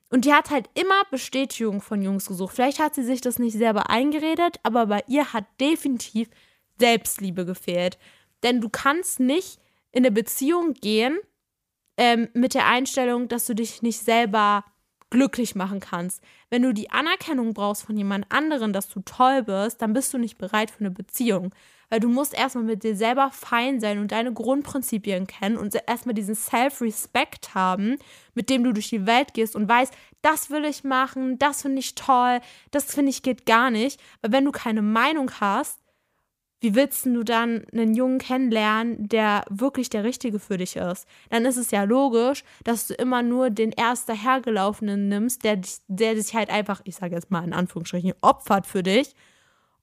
Und 0.09 0.23
die 0.23 0.33
hat 0.33 0.49
halt 0.49 0.69
immer 0.75 1.03
Bestätigung 1.11 1.81
von 1.81 2.01
Jungs 2.01 2.27
gesucht. 2.27 2.55
Vielleicht 2.55 2.79
hat 2.79 2.95
sie 2.95 3.03
sich 3.03 3.21
das 3.21 3.39
nicht 3.39 3.57
selber 3.57 3.89
eingeredet, 3.89 4.59
aber 4.63 4.85
bei 4.85 5.03
ihr 5.07 5.33
hat 5.33 5.45
definitiv 5.59 6.29
Selbstliebe 6.79 7.45
gefehlt. 7.45 7.97
Denn 8.43 8.61
du 8.61 8.69
kannst 8.69 9.19
nicht 9.19 9.59
in 9.91 10.05
eine 10.05 10.11
Beziehung 10.11 10.73
gehen 10.73 11.17
ähm, 11.97 12.29
mit 12.33 12.53
der 12.53 12.67
Einstellung, 12.67 13.27
dass 13.27 13.45
du 13.45 13.55
dich 13.55 13.81
nicht 13.81 13.99
selber 13.99 14.63
glücklich 15.15 15.55
machen 15.55 15.79
kannst. 15.79 16.21
Wenn 16.49 16.61
du 16.61 16.73
die 16.73 16.91
Anerkennung 16.91 17.53
brauchst 17.53 17.83
von 17.83 17.95
jemand 17.95 18.29
anderen, 18.29 18.73
dass 18.73 18.89
du 18.89 18.99
toll 18.99 19.43
bist, 19.43 19.81
dann 19.81 19.93
bist 19.93 20.13
du 20.13 20.17
nicht 20.17 20.37
bereit 20.37 20.69
für 20.69 20.81
eine 20.81 20.91
Beziehung. 20.91 21.55
Weil 21.89 22.01
du 22.01 22.09
musst 22.09 22.33
erstmal 22.33 22.65
mit 22.65 22.83
dir 22.83 22.97
selber 22.97 23.29
fein 23.31 23.79
sein 23.79 23.99
und 23.99 24.11
deine 24.11 24.33
Grundprinzipien 24.33 25.25
kennen 25.25 25.55
und 25.55 25.73
erstmal 25.87 26.15
diesen 26.15 26.35
Self-Respect 26.35 27.55
haben, 27.55 27.97
mit 28.33 28.49
dem 28.49 28.65
du 28.65 28.73
durch 28.73 28.89
die 28.89 29.05
Welt 29.05 29.33
gehst 29.33 29.55
und 29.55 29.69
weißt, 29.69 29.93
das 30.21 30.49
will 30.49 30.65
ich 30.65 30.83
machen, 30.83 31.39
das 31.39 31.61
finde 31.61 31.79
ich 31.79 31.95
toll, 31.95 32.41
das 32.71 32.93
finde 32.93 33.11
ich 33.11 33.23
geht 33.23 33.45
gar 33.45 33.71
nicht. 33.71 34.01
Weil 34.21 34.33
wenn 34.33 34.43
du 34.43 34.51
keine 34.51 34.81
Meinung 34.81 35.31
hast, 35.39 35.79
wie 36.65 36.73
willst 36.73 37.05
du 37.05 37.23
dann 37.23 37.63
einen 37.71 37.93
Jungen 37.93 38.17
kennenlernen, 38.17 39.07
der 39.07 39.45
wirklich 39.51 39.87
der 39.91 40.03
Richtige 40.03 40.39
für 40.39 40.57
dich 40.57 40.77
ist? 40.77 41.05
Dann 41.29 41.45
ist 41.45 41.57
es 41.57 41.69
ja 41.69 41.83
logisch, 41.83 42.43
dass 42.63 42.87
du 42.87 42.95
immer 42.95 43.21
nur 43.21 43.51
den 43.51 43.71
erst 43.71 44.09
dahergelaufenen 44.09 45.07
nimmst, 45.07 45.43
der, 45.43 45.61
der 45.87 46.19
sich 46.19 46.33
halt 46.33 46.49
einfach, 46.49 46.81
ich 46.85 46.95
sage 46.95 47.13
jetzt 47.13 47.29
mal 47.29 47.43
in 47.43 47.53
Anführungsstrichen, 47.53 48.13
opfert 48.21 48.65
für 48.65 48.81
dich 48.81 49.13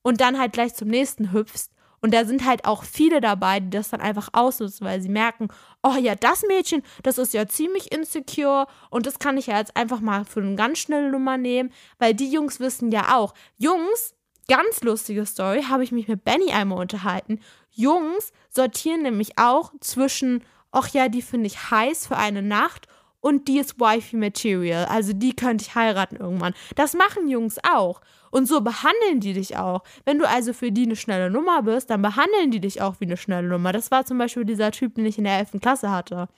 und 0.03 0.21
dann 0.21 0.41
halt 0.41 0.55
gleich 0.55 0.75
zum 0.75 0.89
nächsten 0.89 1.33
hüpfst. 1.33 1.71
Und 2.01 2.13
da 2.13 2.25
sind 2.25 2.45
halt 2.45 2.65
auch 2.65 2.83
viele 2.83 3.21
dabei, 3.21 3.61
die 3.61 3.71
das 3.71 3.91
dann 3.91 4.01
einfach 4.01 4.31
ausnutzen, 4.33 4.85
weil 4.85 5.01
sie 5.01 5.09
merken, 5.09 5.51
oh 5.85 5.95
ja, 6.01 6.17
das 6.17 6.43
Mädchen, 6.49 6.83
das 7.05 7.17
ist 7.17 7.33
ja 7.33 7.47
ziemlich 7.47 7.93
insecure 7.93 8.67
und 8.91 9.07
das 9.07 9.21
kann 9.21 9.39
ich 9.39 9.47
ja 9.47 9.57
jetzt 9.57 9.77
einfach 9.77 10.01
mal 10.01 10.25
für 10.25 10.41
eine 10.41 10.57
ganz 10.57 10.81
schnelle 10.81 11.13
Nummer 11.13 11.39
nehmen, 11.39 11.71
weil 12.01 12.13
die 12.13 12.29
Jungs 12.29 12.59
wissen 12.59 12.91
ja 12.91 13.17
auch, 13.17 13.35
Jungs 13.57 14.17
Ganz 14.49 14.83
lustige 14.83 15.25
Story, 15.25 15.63
habe 15.63 15.85
ich 15.85 15.93
mich 15.93 16.09
mit 16.09 16.25
Benny 16.25 16.53
einmal 16.53 16.79
unterhalten. 16.79 17.41
Jungs 17.71 18.33
sortieren 18.51 19.03
nämlich 19.03 19.39
auch 19.39 19.73
zwischen, 19.81 20.45
ach 20.73 20.89
ja, 20.89 21.09
die 21.09 21.23
finde 21.23 21.47
ich 21.47 21.71
heiß 21.71 22.09
für 22.09 22.17
eine 22.17 22.43
Nacht 22.43 22.89
und 23.21 23.47
die 23.47 23.59
ist 23.59 23.79
Wifey 23.79 24.17
Material. 24.17 24.87
Also 24.87 25.13
die 25.13 25.35
könnte 25.35 25.63
ich 25.63 25.75
heiraten 25.75 26.17
irgendwann. 26.17 26.55
Das 26.75 26.95
machen 26.95 27.29
Jungs 27.29 27.57
auch. 27.63 28.01
Und 28.31 28.49
so 28.49 28.61
behandeln 28.61 29.21
die 29.21 29.33
dich 29.33 29.57
auch. 29.57 29.85
Wenn 30.05 30.19
du 30.19 30.29
also 30.29 30.53
für 30.53 30.73
die 30.73 30.85
eine 30.85 30.97
schnelle 30.97 31.31
Nummer 31.31 31.63
bist, 31.63 31.91
dann 31.91 32.03
behandeln 32.03 32.51
die 32.51 32.61
dich 32.61 32.83
auch 32.83 32.97
wie 32.99 33.05
eine 33.05 33.17
schnelle 33.17 33.47
Nummer. 33.47 33.73
Das 33.73 33.91
war 33.91 34.05
zum 34.05 34.19
Beispiel 34.19 34.45
dieser 34.45 34.73
Typ, 34.73 34.97
den 34.97 35.07
ich 35.07 35.19
in 35.19 35.25
der 35.25 35.39
11. 35.39 35.61
Klasse 35.61 35.91
hatte 35.91 36.29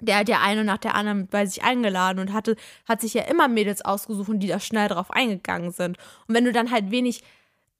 der 0.00 0.18
hat 0.18 0.28
ja 0.28 0.40
eine 0.40 0.64
nach 0.64 0.78
der 0.78 0.94
anderen 0.94 1.26
bei 1.26 1.46
sich 1.46 1.62
eingeladen 1.62 2.18
und 2.18 2.32
hatte, 2.32 2.56
hat 2.86 3.00
sich 3.00 3.14
ja 3.14 3.22
immer 3.22 3.48
Mädels 3.48 3.84
ausgesucht, 3.84 4.28
die 4.34 4.46
da 4.46 4.60
schnell 4.60 4.88
drauf 4.88 5.10
eingegangen 5.10 5.70
sind. 5.70 5.98
Und 6.26 6.34
wenn 6.34 6.44
du 6.44 6.52
dann 6.52 6.70
halt 6.70 6.90
wenig 6.90 7.22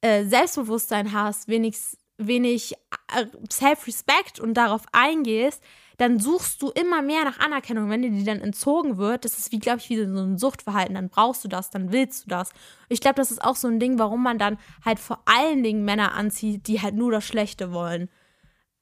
äh, 0.01 0.25
Selbstbewusstsein 0.25 1.13
hast, 1.13 1.49
wenig, 1.49 1.77
wenig 2.17 2.75
äh, 3.17 3.27
Self-Respect 3.51 4.41
und 4.41 4.55
darauf 4.55 4.83
eingehst, 4.93 5.63
dann 5.99 6.21
suchst 6.21 6.63
du 6.63 6.71
immer 6.71 7.03
mehr 7.03 7.25
nach 7.25 7.41
Anerkennung. 7.41 7.91
Wenn 7.91 8.03
dir 8.03 8.11
die 8.11 8.25
dann 8.25 8.41
entzogen 8.41 8.99
wird, 8.99 9.25
das 9.25 9.37
ist 9.37 9.51
wie, 9.51 9.59
glaube 9.59 9.79
ich, 9.81 9.91
wie 9.91 9.97
so 9.97 10.21
ein 10.21 10.39
Suchtverhalten, 10.39 10.95
dann 10.95 11.09
brauchst 11.09 11.45
du 11.45 11.49
das, 11.49 11.71
dann 11.71 11.93
willst 11.93 12.25
du 12.25 12.29
das. 12.31 12.51
Ich 12.89 13.01
glaube, 13.01 13.17
das 13.17 13.33
ist 13.33 13.43
auch 13.43 13.57
so 13.57 13.67
ein 13.67 13.81
Ding, 13.81 13.99
warum 13.99 14.23
man 14.23 14.39
dann 14.39 14.59
halt 14.85 15.01
vor 15.01 15.21
allen 15.25 15.65
Dingen 15.65 15.85
Männer 15.85 16.15
anzieht, 16.15 16.69
die 16.69 16.81
halt 16.81 16.95
nur 16.95 17.11
das 17.11 17.25
Schlechte 17.25 17.73
wollen. 17.73 18.09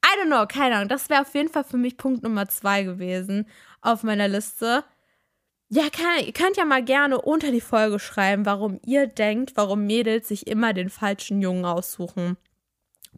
I 0.07 0.21
don't 0.21 0.27
know, 0.27 0.47
keine 0.47 0.77
Ahnung. 0.77 0.89
Das 0.89 1.11
wäre 1.11 1.23
auf 1.23 1.35
jeden 1.35 1.49
Fall 1.49 1.65
für 1.65 1.77
mich 1.77 1.97
Punkt 1.97 2.23
Nummer 2.23 2.49
zwei 2.49 2.85
gewesen 2.85 3.49
auf 3.81 4.05
meiner 4.05 4.29
Liste. 4.29 4.85
Ja, 5.69 5.91
kann, 5.91 6.25
ihr 6.25 6.33
könnt 6.33 6.57
ja 6.57 6.65
mal 6.65 6.85
gerne 6.85 7.21
unter 7.21 7.51
die 7.51 7.61
Folge 7.61 7.99
schreiben, 7.99 8.47
warum 8.47 8.79
ihr 8.85 9.09
denkt, 9.09 9.57
warum 9.57 9.85
Mädels 9.87 10.29
sich 10.29 10.47
immer 10.47 10.73
den 10.73 10.91
falschen 10.91 11.43
Jungen 11.43 11.65
aussuchen. 11.65 12.37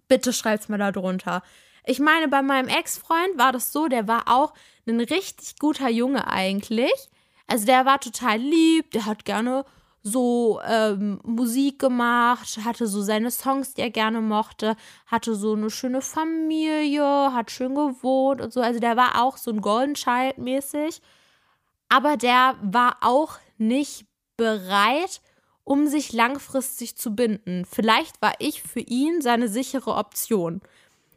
Bitte 0.08 0.32
schreibt's 0.32 0.70
mal 0.70 0.78
da 0.78 0.90
drunter. 0.90 1.42
Ich 1.84 2.00
meine, 2.00 2.28
bei 2.28 2.40
meinem 2.40 2.68
Ex-Freund 2.68 3.36
war 3.36 3.52
das 3.52 3.72
so, 3.72 3.88
der 3.88 4.08
war 4.08 4.28
auch 4.28 4.54
ein 4.86 5.00
richtig 5.00 5.58
guter 5.58 5.90
Junge 5.90 6.26
eigentlich. 6.26 7.10
Also 7.46 7.66
der 7.66 7.84
war 7.84 8.00
total 8.00 8.38
lieb, 8.38 8.90
der 8.92 9.04
hat 9.04 9.26
gerne 9.26 9.66
so 10.08 10.60
ähm, 10.66 11.20
Musik 11.24 11.78
gemacht, 11.78 12.58
hatte 12.64 12.86
so 12.86 13.02
seine 13.02 13.30
Songs, 13.30 13.74
die 13.74 13.82
er 13.82 13.90
gerne 13.90 14.20
mochte, 14.20 14.76
hatte 15.06 15.34
so 15.34 15.54
eine 15.54 15.70
schöne 15.70 16.00
Familie, 16.00 17.32
hat 17.32 17.50
schön 17.50 17.74
gewohnt 17.74 18.40
und 18.40 18.52
so. 18.52 18.60
Also 18.60 18.80
der 18.80 18.96
war 18.96 19.22
auch 19.22 19.36
so 19.36 19.50
ein 19.50 19.60
Golden 19.60 19.94
Child 19.94 20.38
mäßig. 20.38 21.00
Aber 21.88 22.16
der 22.16 22.56
war 22.62 22.98
auch 23.00 23.38
nicht 23.56 24.06
bereit, 24.36 25.20
um 25.64 25.86
sich 25.86 26.12
langfristig 26.12 26.96
zu 26.96 27.14
binden. 27.14 27.64
Vielleicht 27.64 28.22
war 28.22 28.34
ich 28.38 28.62
für 28.62 28.80
ihn 28.80 29.20
seine 29.20 29.48
sichere 29.48 29.94
Option. 29.94 30.62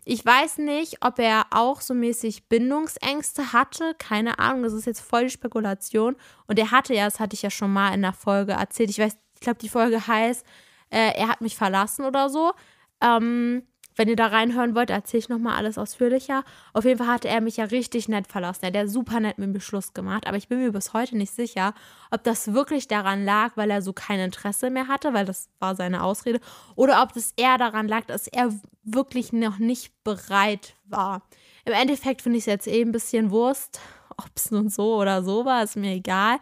Ich 0.04 0.26
weiß 0.26 0.58
nicht, 0.58 1.06
ob 1.06 1.20
er 1.20 1.46
auch 1.52 1.80
so 1.80 1.94
mäßig 1.94 2.48
Bindungsängste 2.50 3.54
hatte. 3.54 3.94
Keine 4.00 4.40
Ahnung, 4.40 4.64
das 4.64 4.74
ist 4.74 4.86
jetzt 4.86 5.02
voll 5.02 5.26
die 5.26 5.30
Spekulation. 5.30 6.16
Und 6.48 6.58
er 6.58 6.72
hatte 6.72 6.96
ja, 6.96 7.06
das 7.06 7.20
hatte 7.20 7.36
ich 7.36 7.44
ja 7.44 7.52
schon 7.52 7.72
mal 7.72 7.94
in 7.94 8.02
der 8.02 8.14
Folge 8.14 8.54
erzählt. 8.54 8.90
Ich 8.90 8.98
weiß, 8.98 9.16
ich 9.36 9.42
glaube, 9.42 9.60
die 9.60 9.70
Folge 9.70 10.08
heißt, 10.08 10.46
äh, 10.90 11.14
er 11.16 11.28
hat 11.28 11.42
mich 11.42 11.56
verlassen 11.56 12.06
oder 12.06 12.30
so. 12.30 12.52
Ähm, 13.00 13.64
wenn 13.96 14.08
ihr 14.08 14.16
da 14.16 14.28
reinhören 14.28 14.76
wollt, 14.76 14.90
erzähle 14.90 15.20
ich 15.20 15.30
nochmal 15.30 15.58
alles 15.58 15.78
ausführlicher. 15.78 16.44
Auf 16.74 16.86
jeden 16.86 16.98
Fall 16.98 17.08
hatte 17.08 17.28
er 17.28 17.42
mich 17.42 17.58
ja 17.58 17.66
richtig 17.66 18.08
nett 18.08 18.28
verlassen. 18.28 18.66
Er 18.66 18.82
hat 18.82 18.90
super 18.90 19.20
nett 19.20 19.38
mit 19.38 19.52
mir 19.52 19.60
Schluss 19.60 19.94
gemacht. 19.94 20.28
Aber 20.28 20.38
ich 20.38 20.48
bin 20.48 20.60
mir 20.60 20.72
bis 20.72 20.94
heute 20.94 21.18
nicht 21.18 21.34
sicher, 21.34 21.74
ob 22.10 22.24
das 22.24 22.54
wirklich 22.54 22.88
daran 22.88 23.26
lag, 23.26 23.58
weil 23.58 23.70
er 23.70 23.82
so 23.82 23.94
kein 23.94 24.20
Interesse 24.20 24.70
mehr 24.70 24.88
hatte, 24.88 25.14
weil 25.14 25.26
das 25.26 25.50
war 25.60 25.76
seine 25.76 26.04
Ausrede, 26.04 26.40
oder 26.76 27.04
ob 27.04 27.14
das 27.14 27.34
eher 27.36 27.58
daran 27.58 27.88
lag, 27.88 28.06
dass 28.06 28.28
er 28.28 28.54
wirklich 28.84 29.34
noch 29.34 29.60
nicht 29.60 29.92
bereit 30.04 30.76
war. 30.86 31.24
Im 31.66 31.74
Endeffekt 31.74 32.22
finde 32.22 32.38
ich 32.38 32.44
es 32.44 32.48
jetzt 32.48 32.68
eh 32.68 32.82
ein 32.82 32.92
bisschen 32.92 33.32
Wurst, 33.32 33.80
ob 34.18 34.32
es 34.36 34.52
nun 34.52 34.70
so 34.70 34.96
oder 34.96 35.24
so 35.24 35.46
war, 35.46 35.64
ist 35.64 35.76
mir 35.76 35.94
egal, 35.94 36.40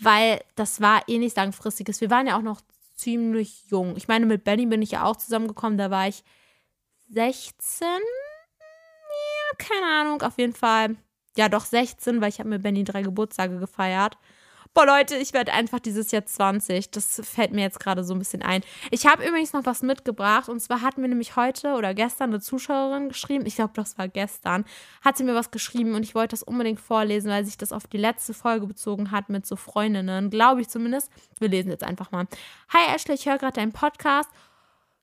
weil 0.00 0.40
das 0.54 0.80
war 0.80 1.02
eh 1.08 1.18
nichts 1.18 1.36
Langfristiges. 1.36 2.00
Wir 2.00 2.10
waren 2.10 2.26
ja 2.26 2.36
auch 2.36 2.42
noch 2.42 2.60
ziemlich 2.94 3.64
jung. 3.68 3.96
Ich 3.96 4.08
meine, 4.08 4.26
mit 4.26 4.44
Benny 4.44 4.66
bin 4.66 4.82
ich 4.82 4.92
ja 4.92 5.04
auch 5.04 5.16
zusammengekommen, 5.16 5.78
da 5.78 5.90
war 5.90 6.08
ich 6.08 6.22
16? 7.08 7.86
Ja, 7.86 9.56
keine 9.58 9.86
Ahnung, 9.86 10.22
auf 10.22 10.38
jeden 10.38 10.54
Fall. 10.54 10.96
Ja, 11.36 11.48
doch 11.48 11.64
16, 11.64 12.20
weil 12.20 12.28
ich 12.28 12.38
habe 12.38 12.48
mir 12.48 12.58
Benny 12.58 12.84
drei 12.84 13.02
Geburtstage 13.02 13.58
gefeiert. 13.58 14.16
Boah, 14.72 14.86
Leute, 14.86 15.14
ich 15.14 15.32
werde 15.32 15.52
einfach 15.52 15.78
dieses 15.78 16.10
Jahr 16.10 16.26
20. 16.26 16.90
Das 16.90 17.20
fällt 17.22 17.52
mir 17.52 17.60
jetzt 17.60 17.78
gerade 17.78 18.02
so 18.02 18.12
ein 18.12 18.18
bisschen 18.18 18.42
ein. 18.42 18.62
Ich 18.90 19.06
habe 19.06 19.24
übrigens 19.24 19.52
noch 19.52 19.64
was 19.66 19.82
mitgebracht. 19.82 20.48
Und 20.48 20.58
zwar 20.58 20.80
hat 20.80 20.98
mir 20.98 21.06
nämlich 21.06 21.36
heute 21.36 21.74
oder 21.74 21.94
gestern 21.94 22.30
eine 22.30 22.40
Zuschauerin 22.40 23.08
geschrieben. 23.08 23.46
Ich 23.46 23.54
glaube, 23.54 23.72
das 23.74 23.96
war 23.98 24.08
gestern. 24.08 24.64
Hat 25.04 25.16
sie 25.16 25.22
mir 25.22 25.36
was 25.36 25.52
geschrieben 25.52 25.94
und 25.94 26.02
ich 26.02 26.16
wollte 26.16 26.32
das 26.32 26.42
unbedingt 26.42 26.80
vorlesen, 26.80 27.30
weil 27.30 27.44
sich 27.44 27.56
das 27.56 27.72
auf 27.72 27.86
die 27.86 27.98
letzte 27.98 28.34
Folge 28.34 28.66
bezogen 28.66 29.12
hat 29.12 29.28
mit 29.28 29.46
so 29.46 29.54
Freundinnen. 29.54 30.28
Glaube 30.28 30.62
ich 30.62 30.68
zumindest. 30.68 31.08
Wir 31.38 31.48
lesen 31.48 31.70
jetzt 31.70 31.84
einfach 31.84 32.10
mal. 32.10 32.26
Hi 32.70 32.96
Ashley, 32.96 33.14
ich 33.14 33.26
höre 33.26 33.38
gerade 33.38 33.54
deinen 33.60 33.72
Podcast 33.72 34.28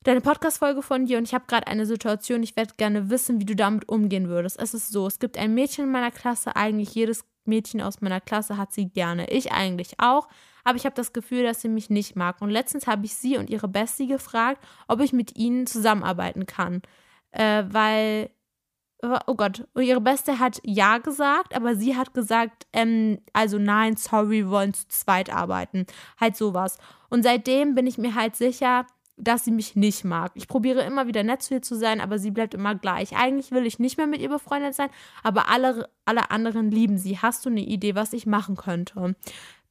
deine 0.03 0.21
Podcast-Folge 0.21 0.81
von 0.81 1.05
dir 1.05 1.17
und 1.17 1.25
ich 1.25 1.33
habe 1.33 1.45
gerade 1.47 1.67
eine 1.67 1.85
Situation, 1.85 2.43
ich 2.43 2.55
werde 2.55 2.73
gerne 2.77 3.09
wissen, 3.09 3.39
wie 3.39 3.45
du 3.45 3.55
damit 3.55 3.87
umgehen 3.87 4.29
würdest. 4.29 4.59
Es 4.59 4.73
ist 4.73 4.91
so, 4.91 5.07
es 5.07 5.19
gibt 5.19 5.37
ein 5.37 5.53
Mädchen 5.53 5.85
in 5.85 5.91
meiner 5.91 6.11
Klasse, 6.11 6.55
eigentlich 6.55 6.95
jedes 6.95 7.23
Mädchen 7.45 7.81
aus 7.81 8.01
meiner 8.01 8.21
Klasse 8.21 8.57
hat 8.57 8.71
sie 8.71 8.89
gerne. 8.89 9.29
Ich 9.29 9.51
eigentlich 9.51 9.99
auch, 9.99 10.27
aber 10.63 10.77
ich 10.77 10.85
habe 10.85 10.95
das 10.95 11.13
Gefühl, 11.13 11.43
dass 11.43 11.61
sie 11.61 11.69
mich 11.69 11.89
nicht 11.89 12.15
mag. 12.15 12.41
Und 12.41 12.49
letztens 12.49 12.87
habe 12.87 13.05
ich 13.05 13.15
sie 13.15 13.37
und 13.37 13.49
ihre 13.49 13.67
Bestie 13.67 14.07
gefragt, 14.07 14.63
ob 14.87 15.01
ich 15.01 15.13
mit 15.13 15.37
ihnen 15.37 15.65
zusammenarbeiten 15.65 16.45
kann. 16.45 16.81
Äh, 17.31 17.63
weil, 17.69 18.29
oh 19.25 19.35
Gott, 19.35 19.67
ihre 19.75 20.01
Beste 20.01 20.37
hat 20.39 20.59
ja 20.63 20.99
gesagt, 20.99 21.55
aber 21.55 21.75
sie 21.75 21.95
hat 21.97 22.13
gesagt, 22.13 22.67
ähm, 22.73 23.19
also 23.33 23.57
nein, 23.57 23.97
sorry, 23.97 24.43
wir 24.43 24.49
wollen 24.49 24.73
zu 24.73 24.87
zweit 24.87 25.33
arbeiten. 25.33 25.87
Halt 26.19 26.37
sowas. 26.37 26.77
Und 27.09 27.23
seitdem 27.23 27.73
bin 27.73 27.87
ich 27.87 27.97
mir 27.97 28.13
halt 28.13 28.35
sicher, 28.35 28.85
dass 29.21 29.45
sie 29.45 29.51
mich 29.51 29.75
nicht 29.75 30.03
mag. 30.03 30.31
Ich 30.35 30.47
probiere 30.47 30.81
immer 30.81 31.07
wieder 31.07 31.23
nett 31.23 31.41
zu 31.41 31.53
ihr 31.53 31.61
zu 31.61 31.75
sein, 31.75 32.01
aber 32.01 32.19
sie 32.19 32.31
bleibt 32.31 32.53
immer 32.53 32.75
gleich. 32.75 33.15
Eigentlich 33.15 33.51
will 33.51 33.65
ich 33.65 33.79
nicht 33.79 33.97
mehr 33.97 34.07
mit 34.07 34.21
ihr 34.21 34.29
befreundet 34.29 34.73
sein, 34.73 34.89
aber 35.23 35.49
alle, 35.49 35.89
alle 36.05 36.31
anderen 36.31 36.71
lieben 36.71 36.97
sie. 36.97 37.19
Hast 37.19 37.45
du 37.45 37.49
eine 37.49 37.61
Idee, 37.61 37.95
was 37.95 38.13
ich 38.13 38.25
machen 38.25 38.55
könnte? 38.55 39.15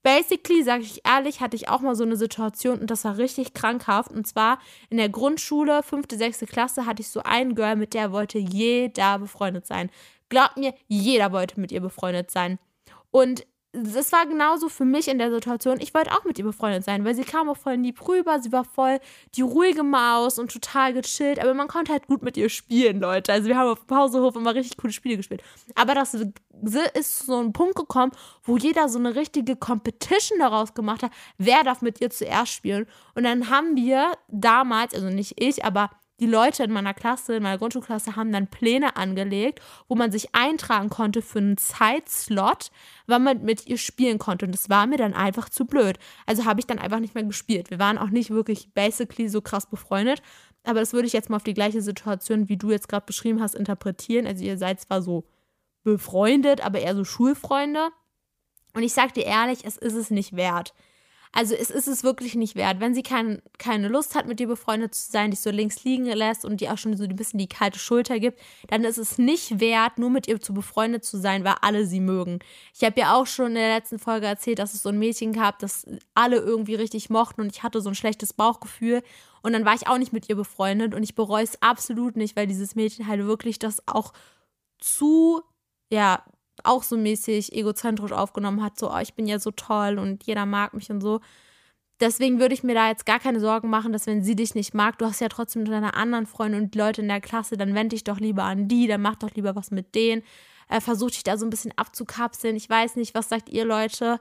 Basically, 0.02 0.62
sage 0.62 0.82
ich 0.82 1.02
ehrlich, 1.04 1.40
hatte 1.40 1.56
ich 1.56 1.68
auch 1.68 1.80
mal 1.80 1.94
so 1.94 2.04
eine 2.04 2.16
Situation 2.16 2.78
und 2.80 2.90
das 2.90 3.04
war 3.04 3.18
richtig 3.18 3.52
krankhaft. 3.52 4.10
Und 4.10 4.26
zwar 4.26 4.58
in 4.88 4.96
der 4.96 5.10
Grundschule, 5.10 5.82
fünfte, 5.82 6.16
sechste 6.16 6.46
Klasse, 6.46 6.86
hatte 6.86 7.02
ich 7.02 7.08
so 7.08 7.22
einen 7.22 7.54
Girl, 7.54 7.76
mit 7.76 7.92
der 7.92 8.12
wollte 8.12 8.38
jeder 8.38 9.18
befreundet 9.18 9.66
sein. 9.66 9.90
Glaubt 10.30 10.56
mir, 10.56 10.72
jeder 10.86 11.32
wollte 11.32 11.60
mit 11.60 11.72
ihr 11.72 11.80
befreundet 11.80 12.30
sein. 12.30 12.58
Und 13.10 13.44
das 13.72 14.10
war 14.10 14.26
genauso 14.26 14.68
für 14.68 14.84
mich 14.84 15.06
in 15.06 15.18
der 15.18 15.30
Situation. 15.30 15.78
Ich 15.80 15.94
wollte 15.94 16.10
auch 16.12 16.24
mit 16.24 16.38
ihr 16.38 16.44
befreundet 16.44 16.84
sein, 16.84 17.04
weil 17.04 17.14
sie 17.14 17.22
kam 17.22 17.48
auch 17.48 17.56
voll 17.56 17.74
lieb 17.74 18.06
rüber. 18.08 18.40
Sie 18.40 18.50
war 18.50 18.64
voll 18.64 18.98
die 19.36 19.42
ruhige 19.42 19.84
Maus 19.84 20.38
und 20.40 20.52
total 20.52 20.92
gechillt. 20.92 21.40
Aber 21.40 21.54
man 21.54 21.68
konnte 21.68 21.92
halt 21.92 22.08
gut 22.08 22.22
mit 22.22 22.36
ihr 22.36 22.48
spielen, 22.48 23.00
Leute. 23.00 23.32
Also 23.32 23.48
wir 23.48 23.56
haben 23.56 23.68
auf 23.68 23.80
dem 23.80 23.86
Pausehof 23.86 24.34
immer 24.34 24.54
richtig 24.54 24.76
coole 24.76 24.92
Spiele 24.92 25.16
gespielt. 25.16 25.42
Aber 25.76 25.94
das 25.94 26.14
ist 26.14 27.26
so 27.26 27.40
ein 27.40 27.52
Punkt 27.52 27.76
gekommen, 27.76 28.10
wo 28.42 28.56
jeder 28.56 28.88
so 28.88 28.98
eine 28.98 29.14
richtige 29.14 29.54
Competition 29.54 30.40
daraus 30.40 30.74
gemacht 30.74 31.04
hat. 31.04 31.12
Wer 31.38 31.62
darf 31.62 31.80
mit 31.80 32.00
ihr 32.00 32.10
zuerst 32.10 32.52
spielen? 32.52 32.88
Und 33.14 33.22
dann 33.22 33.50
haben 33.50 33.76
wir 33.76 34.12
damals, 34.28 34.94
also 34.94 35.10
nicht 35.10 35.40
ich, 35.40 35.64
aber 35.64 35.90
die 36.20 36.26
Leute 36.26 36.62
in 36.62 36.70
meiner 36.70 36.94
Klasse, 36.94 37.36
in 37.36 37.42
meiner 37.42 37.58
Grundschulklasse, 37.58 38.14
haben 38.14 38.30
dann 38.30 38.46
Pläne 38.46 38.96
angelegt, 38.96 39.60
wo 39.88 39.94
man 39.94 40.12
sich 40.12 40.34
eintragen 40.34 40.90
konnte 40.90 41.22
für 41.22 41.38
einen 41.38 41.56
Zeitslot, 41.56 42.70
wann 43.06 43.24
man 43.24 43.42
mit 43.42 43.66
ihr 43.66 43.78
spielen 43.78 44.18
konnte. 44.18 44.44
Und 44.44 44.52
das 44.52 44.68
war 44.68 44.86
mir 44.86 44.98
dann 44.98 45.14
einfach 45.14 45.48
zu 45.48 45.64
blöd. 45.64 45.98
Also 46.26 46.44
habe 46.44 46.60
ich 46.60 46.66
dann 46.66 46.78
einfach 46.78 47.00
nicht 47.00 47.14
mehr 47.14 47.24
gespielt. 47.24 47.70
Wir 47.70 47.78
waren 47.78 47.98
auch 47.98 48.10
nicht 48.10 48.30
wirklich 48.30 48.72
basically 48.74 49.28
so 49.28 49.40
krass 49.40 49.68
befreundet. 49.68 50.22
Aber 50.62 50.80
das 50.80 50.92
würde 50.92 51.06
ich 51.06 51.14
jetzt 51.14 51.30
mal 51.30 51.36
auf 51.36 51.44
die 51.44 51.54
gleiche 51.54 51.80
Situation, 51.80 52.50
wie 52.50 52.58
du 52.58 52.70
jetzt 52.70 52.88
gerade 52.88 53.06
beschrieben 53.06 53.40
hast, 53.40 53.54
interpretieren. 53.54 54.26
Also 54.26 54.44
ihr 54.44 54.58
seid 54.58 54.80
zwar 54.80 55.00
so 55.00 55.24
befreundet, 55.82 56.60
aber 56.60 56.80
eher 56.80 56.94
so 56.94 57.04
Schulfreunde. 57.04 57.88
Und 58.74 58.82
ich 58.82 58.92
sag 58.92 59.14
dir 59.14 59.24
ehrlich, 59.24 59.64
es 59.64 59.78
ist 59.78 59.94
es 59.94 60.10
nicht 60.10 60.36
wert. 60.36 60.74
Also 61.32 61.54
es 61.54 61.70
ist 61.70 61.86
es 61.86 62.02
wirklich 62.02 62.34
nicht 62.34 62.56
wert. 62.56 62.80
Wenn 62.80 62.92
sie 62.92 63.04
kein, 63.04 63.40
keine 63.58 63.86
Lust 63.86 64.16
hat, 64.16 64.26
mit 64.26 64.40
dir 64.40 64.48
befreundet 64.48 64.94
zu 64.94 65.12
sein, 65.12 65.30
dich 65.30 65.40
so 65.40 65.50
links 65.50 65.84
liegen 65.84 66.06
lässt 66.06 66.44
und 66.44 66.60
dir 66.60 66.72
auch 66.72 66.78
schon 66.78 66.96
so 66.96 67.04
ein 67.04 67.14
bisschen 67.14 67.38
die 67.38 67.48
kalte 67.48 67.78
Schulter 67.78 68.18
gibt, 68.18 68.40
dann 68.68 68.82
ist 68.82 68.98
es 68.98 69.16
nicht 69.16 69.60
wert, 69.60 69.98
nur 69.98 70.10
mit 70.10 70.26
ihr 70.26 70.40
zu 70.40 70.52
befreundet 70.52 71.04
zu 71.04 71.18
sein, 71.18 71.44
weil 71.44 71.54
alle 71.62 71.86
sie 71.86 72.00
mögen. 72.00 72.40
Ich 72.74 72.82
habe 72.82 72.98
ja 72.98 73.14
auch 73.14 73.26
schon 73.26 73.48
in 73.48 73.54
der 73.54 73.76
letzten 73.76 74.00
Folge 74.00 74.26
erzählt, 74.26 74.58
dass 74.58 74.74
es 74.74 74.82
so 74.82 74.88
ein 74.88 74.98
Mädchen 74.98 75.32
gab, 75.32 75.60
das 75.60 75.86
alle 76.14 76.38
irgendwie 76.38 76.74
richtig 76.74 77.10
mochten 77.10 77.42
und 77.42 77.52
ich 77.54 77.62
hatte 77.62 77.80
so 77.80 77.90
ein 77.90 77.94
schlechtes 77.94 78.32
Bauchgefühl. 78.32 79.02
Und 79.42 79.52
dann 79.52 79.64
war 79.64 79.74
ich 79.74 79.86
auch 79.86 79.98
nicht 79.98 80.12
mit 80.12 80.28
ihr 80.28 80.36
befreundet 80.36 80.94
und 80.94 81.04
ich 81.04 81.14
bereue 81.14 81.44
es 81.44 81.62
absolut 81.62 82.16
nicht, 82.16 82.34
weil 82.36 82.48
dieses 82.48 82.74
Mädchen 82.74 83.06
halt 83.06 83.24
wirklich 83.24 83.58
das 83.58 83.86
auch 83.86 84.12
zu, 84.78 85.42
ja, 85.92 86.24
auch 86.64 86.82
so 86.82 86.96
mäßig 86.96 87.52
egozentrisch 87.52 88.12
aufgenommen 88.12 88.62
hat, 88.62 88.78
so, 88.78 88.90
oh, 88.92 88.98
ich 88.98 89.14
bin 89.14 89.26
ja 89.26 89.38
so 89.38 89.50
toll 89.50 89.98
und 89.98 90.24
jeder 90.24 90.46
mag 90.46 90.74
mich 90.74 90.90
und 90.90 91.00
so. 91.00 91.20
Deswegen 92.00 92.40
würde 92.40 92.54
ich 92.54 92.62
mir 92.62 92.74
da 92.74 92.88
jetzt 92.88 93.04
gar 93.04 93.20
keine 93.20 93.40
Sorgen 93.40 93.68
machen, 93.68 93.92
dass 93.92 94.06
wenn 94.06 94.24
sie 94.24 94.34
dich 94.34 94.54
nicht 94.54 94.72
mag, 94.72 94.98
du 94.98 95.04
hast 95.04 95.20
ja 95.20 95.28
trotzdem 95.28 95.66
deine 95.66 95.92
anderen 95.94 96.26
Freunde 96.26 96.56
und 96.56 96.74
Leute 96.74 97.02
in 97.02 97.08
der 97.08 97.20
Klasse, 97.20 97.58
dann 97.58 97.74
wende 97.74 97.94
dich 97.94 98.04
doch 98.04 98.18
lieber 98.18 98.44
an 98.44 98.68
die, 98.68 98.86
dann 98.86 99.02
mach 99.02 99.16
doch 99.16 99.30
lieber 99.34 99.54
was 99.54 99.70
mit 99.70 99.94
denen. 99.94 100.22
Äh, 100.68 100.80
versuch 100.80 101.10
dich 101.10 101.24
da 101.24 101.36
so 101.36 101.44
ein 101.44 101.50
bisschen 101.50 101.72
abzukapseln. 101.76 102.56
Ich 102.56 102.70
weiß 102.70 102.96
nicht, 102.96 103.14
was 103.14 103.28
sagt 103.28 103.50
ihr 103.50 103.66
Leute? 103.66 104.18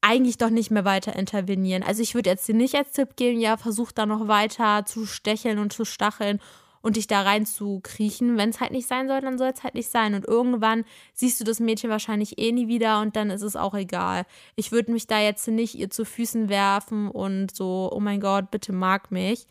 Eigentlich 0.00 0.38
doch 0.38 0.48
nicht 0.48 0.70
mehr 0.70 0.86
weiter 0.86 1.16
intervenieren. 1.16 1.82
Also 1.82 2.02
ich 2.02 2.14
würde 2.14 2.30
jetzt 2.30 2.48
dir 2.48 2.54
nicht 2.54 2.76
als 2.76 2.92
Tipp 2.92 3.16
geben, 3.16 3.40
ja, 3.40 3.56
versuch 3.58 3.92
da 3.92 4.06
noch 4.06 4.28
weiter 4.28 4.86
zu 4.86 5.04
stecheln 5.04 5.58
und 5.58 5.72
zu 5.72 5.84
stacheln 5.84 6.40
und 6.82 6.96
dich 6.96 7.06
da 7.06 7.22
rein 7.22 7.46
zu 7.46 7.80
kriechen. 7.82 8.36
Wenn 8.36 8.50
es 8.50 8.60
halt 8.60 8.72
nicht 8.72 8.86
sein 8.86 9.08
soll, 9.08 9.20
dann 9.20 9.38
soll 9.38 9.50
es 9.54 9.62
halt 9.62 9.74
nicht 9.74 9.90
sein. 9.90 10.14
Und 10.14 10.26
irgendwann 10.26 10.84
siehst 11.14 11.40
du 11.40 11.44
das 11.44 11.60
Mädchen 11.60 11.90
wahrscheinlich 11.90 12.38
eh 12.38 12.52
nie 12.52 12.68
wieder 12.68 13.00
und 13.00 13.16
dann 13.16 13.30
ist 13.30 13.42
es 13.42 13.56
auch 13.56 13.74
egal. 13.74 14.24
Ich 14.56 14.72
würde 14.72 14.92
mich 14.92 15.06
da 15.06 15.20
jetzt 15.20 15.48
nicht 15.48 15.74
ihr 15.74 15.90
zu 15.90 16.04
Füßen 16.04 16.48
werfen 16.48 17.10
und 17.10 17.54
so, 17.54 17.90
oh 17.92 18.00
mein 18.00 18.20
Gott, 18.20 18.50
bitte 18.50 18.72
mag 18.72 19.10
mich. 19.10 19.46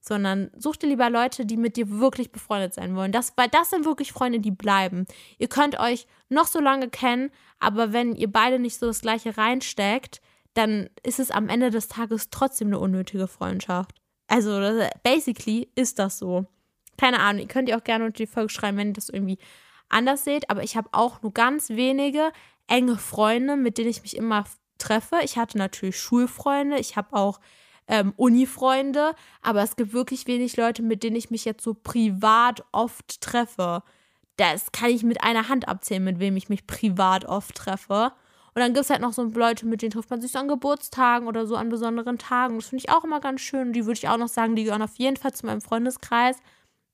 Sondern 0.00 0.50
such 0.56 0.76
dir 0.76 0.88
lieber 0.88 1.10
Leute, 1.10 1.46
die 1.46 1.56
mit 1.56 1.76
dir 1.76 1.90
wirklich 1.98 2.30
befreundet 2.30 2.74
sein 2.74 2.94
wollen. 2.94 3.10
Das, 3.10 3.32
weil 3.36 3.48
das 3.48 3.70
sind 3.70 3.84
wirklich 3.84 4.12
Freunde, 4.12 4.38
die 4.38 4.52
bleiben. 4.52 5.06
Ihr 5.38 5.48
könnt 5.48 5.80
euch 5.80 6.06
noch 6.28 6.46
so 6.46 6.60
lange 6.60 6.88
kennen, 6.88 7.30
aber 7.58 7.92
wenn 7.92 8.14
ihr 8.14 8.30
beide 8.30 8.58
nicht 8.60 8.78
so 8.78 8.86
das 8.86 9.00
Gleiche 9.00 9.36
reinsteckt, 9.36 10.20
dann 10.54 10.88
ist 11.02 11.18
es 11.18 11.30
am 11.30 11.48
Ende 11.48 11.70
des 11.70 11.88
Tages 11.88 12.30
trotzdem 12.30 12.68
eine 12.68 12.78
unnötige 12.78 13.28
Freundschaft. 13.28 14.00
Also, 14.28 14.60
basically 15.02 15.68
ist 15.74 15.98
das 15.98 16.18
so. 16.18 16.46
Keine 16.96 17.20
Ahnung, 17.20 17.42
ihr 17.42 17.48
könnt 17.48 17.68
ihr 17.68 17.76
auch 17.76 17.84
gerne 17.84 18.04
unter 18.04 18.16
die 18.18 18.26
Folge 18.26 18.50
schreiben, 18.50 18.78
wenn 18.78 18.88
ihr 18.88 18.94
das 18.94 19.08
irgendwie 19.08 19.38
anders 19.88 20.24
seht. 20.24 20.50
Aber 20.50 20.62
ich 20.62 20.76
habe 20.76 20.88
auch 20.92 21.22
nur 21.22 21.32
ganz 21.32 21.70
wenige 21.70 22.32
enge 22.66 22.96
Freunde, 22.96 23.56
mit 23.56 23.78
denen 23.78 23.90
ich 23.90 24.02
mich 24.02 24.16
immer 24.16 24.44
treffe. 24.78 25.16
Ich 25.22 25.36
hatte 25.36 25.58
natürlich 25.58 25.98
Schulfreunde, 25.98 26.78
ich 26.78 26.96
habe 26.96 27.16
auch 27.16 27.40
ähm, 27.88 28.12
Uni-Freunde, 28.16 29.14
aber 29.42 29.62
es 29.62 29.76
gibt 29.76 29.92
wirklich 29.92 30.26
wenig 30.26 30.56
Leute, 30.56 30.82
mit 30.82 31.02
denen 31.02 31.16
ich 31.16 31.30
mich 31.30 31.44
jetzt 31.44 31.62
so 31.62 31.74
privat 31.74 32.64
oft 32.72 33.20
treffe. 33.20 33.82
Das 34.36 34.72
kann 34.72 34.90
ich 34.90 35.02
mit 35.02 35.22
einer 35.22 35.48
Hand 35.48 35.68
abzählen, 35.68 36.04
mit 36.04 36.18
wem 36.18 36.36
ich 36.36 36.48
mich 36.48 36.66
privat 36.66 37.24
oft 37.24 37.54
treffe. 37.54 38.12
Und 38.54 38.60
dann 38.60 38.72
gibt 38.72 38.84
es 38.84 38.90
halt 38.90 39.02
noch 39.02 39.12
so 39.12 39.22
Leute, 39.22 39.66
mit 39.66 39.82
denen 39.82 39.92
trifft 39.92 40.10
man 40.10 40.20
sich 40.20 40.32
so 40.32 40.38
an 40.38 40.48
Geburtstagen 40.48 41.28
oder 41.28 41.46
so 41.46 41.56
an 41.56 41.68
besonderen 41.68 42.18
Tagen. 42.18 42.58
Das 42.58 42.68
finde 42.68 42.84
ich 42.86 42.90
auch 42.90 43.04
immer 43.04 43.20
ganz 43.20 43.42
schön. 43.42 43.72
Die 43.72 43.84
würde 43.84 43.98
ich 43.98 44.08
auch 44.08 44.16
noch 44.16 44.28
sagen, 44.28 44.56
die 44.56 44.64
gehören 44.64 44.82
auf 44.82 44.96
jeden 44.96 45.16
Fall 45.16 45.32
zu 45.32 45.46
meinem 45.46 45.60
Freundeskreis. 45.60 46.38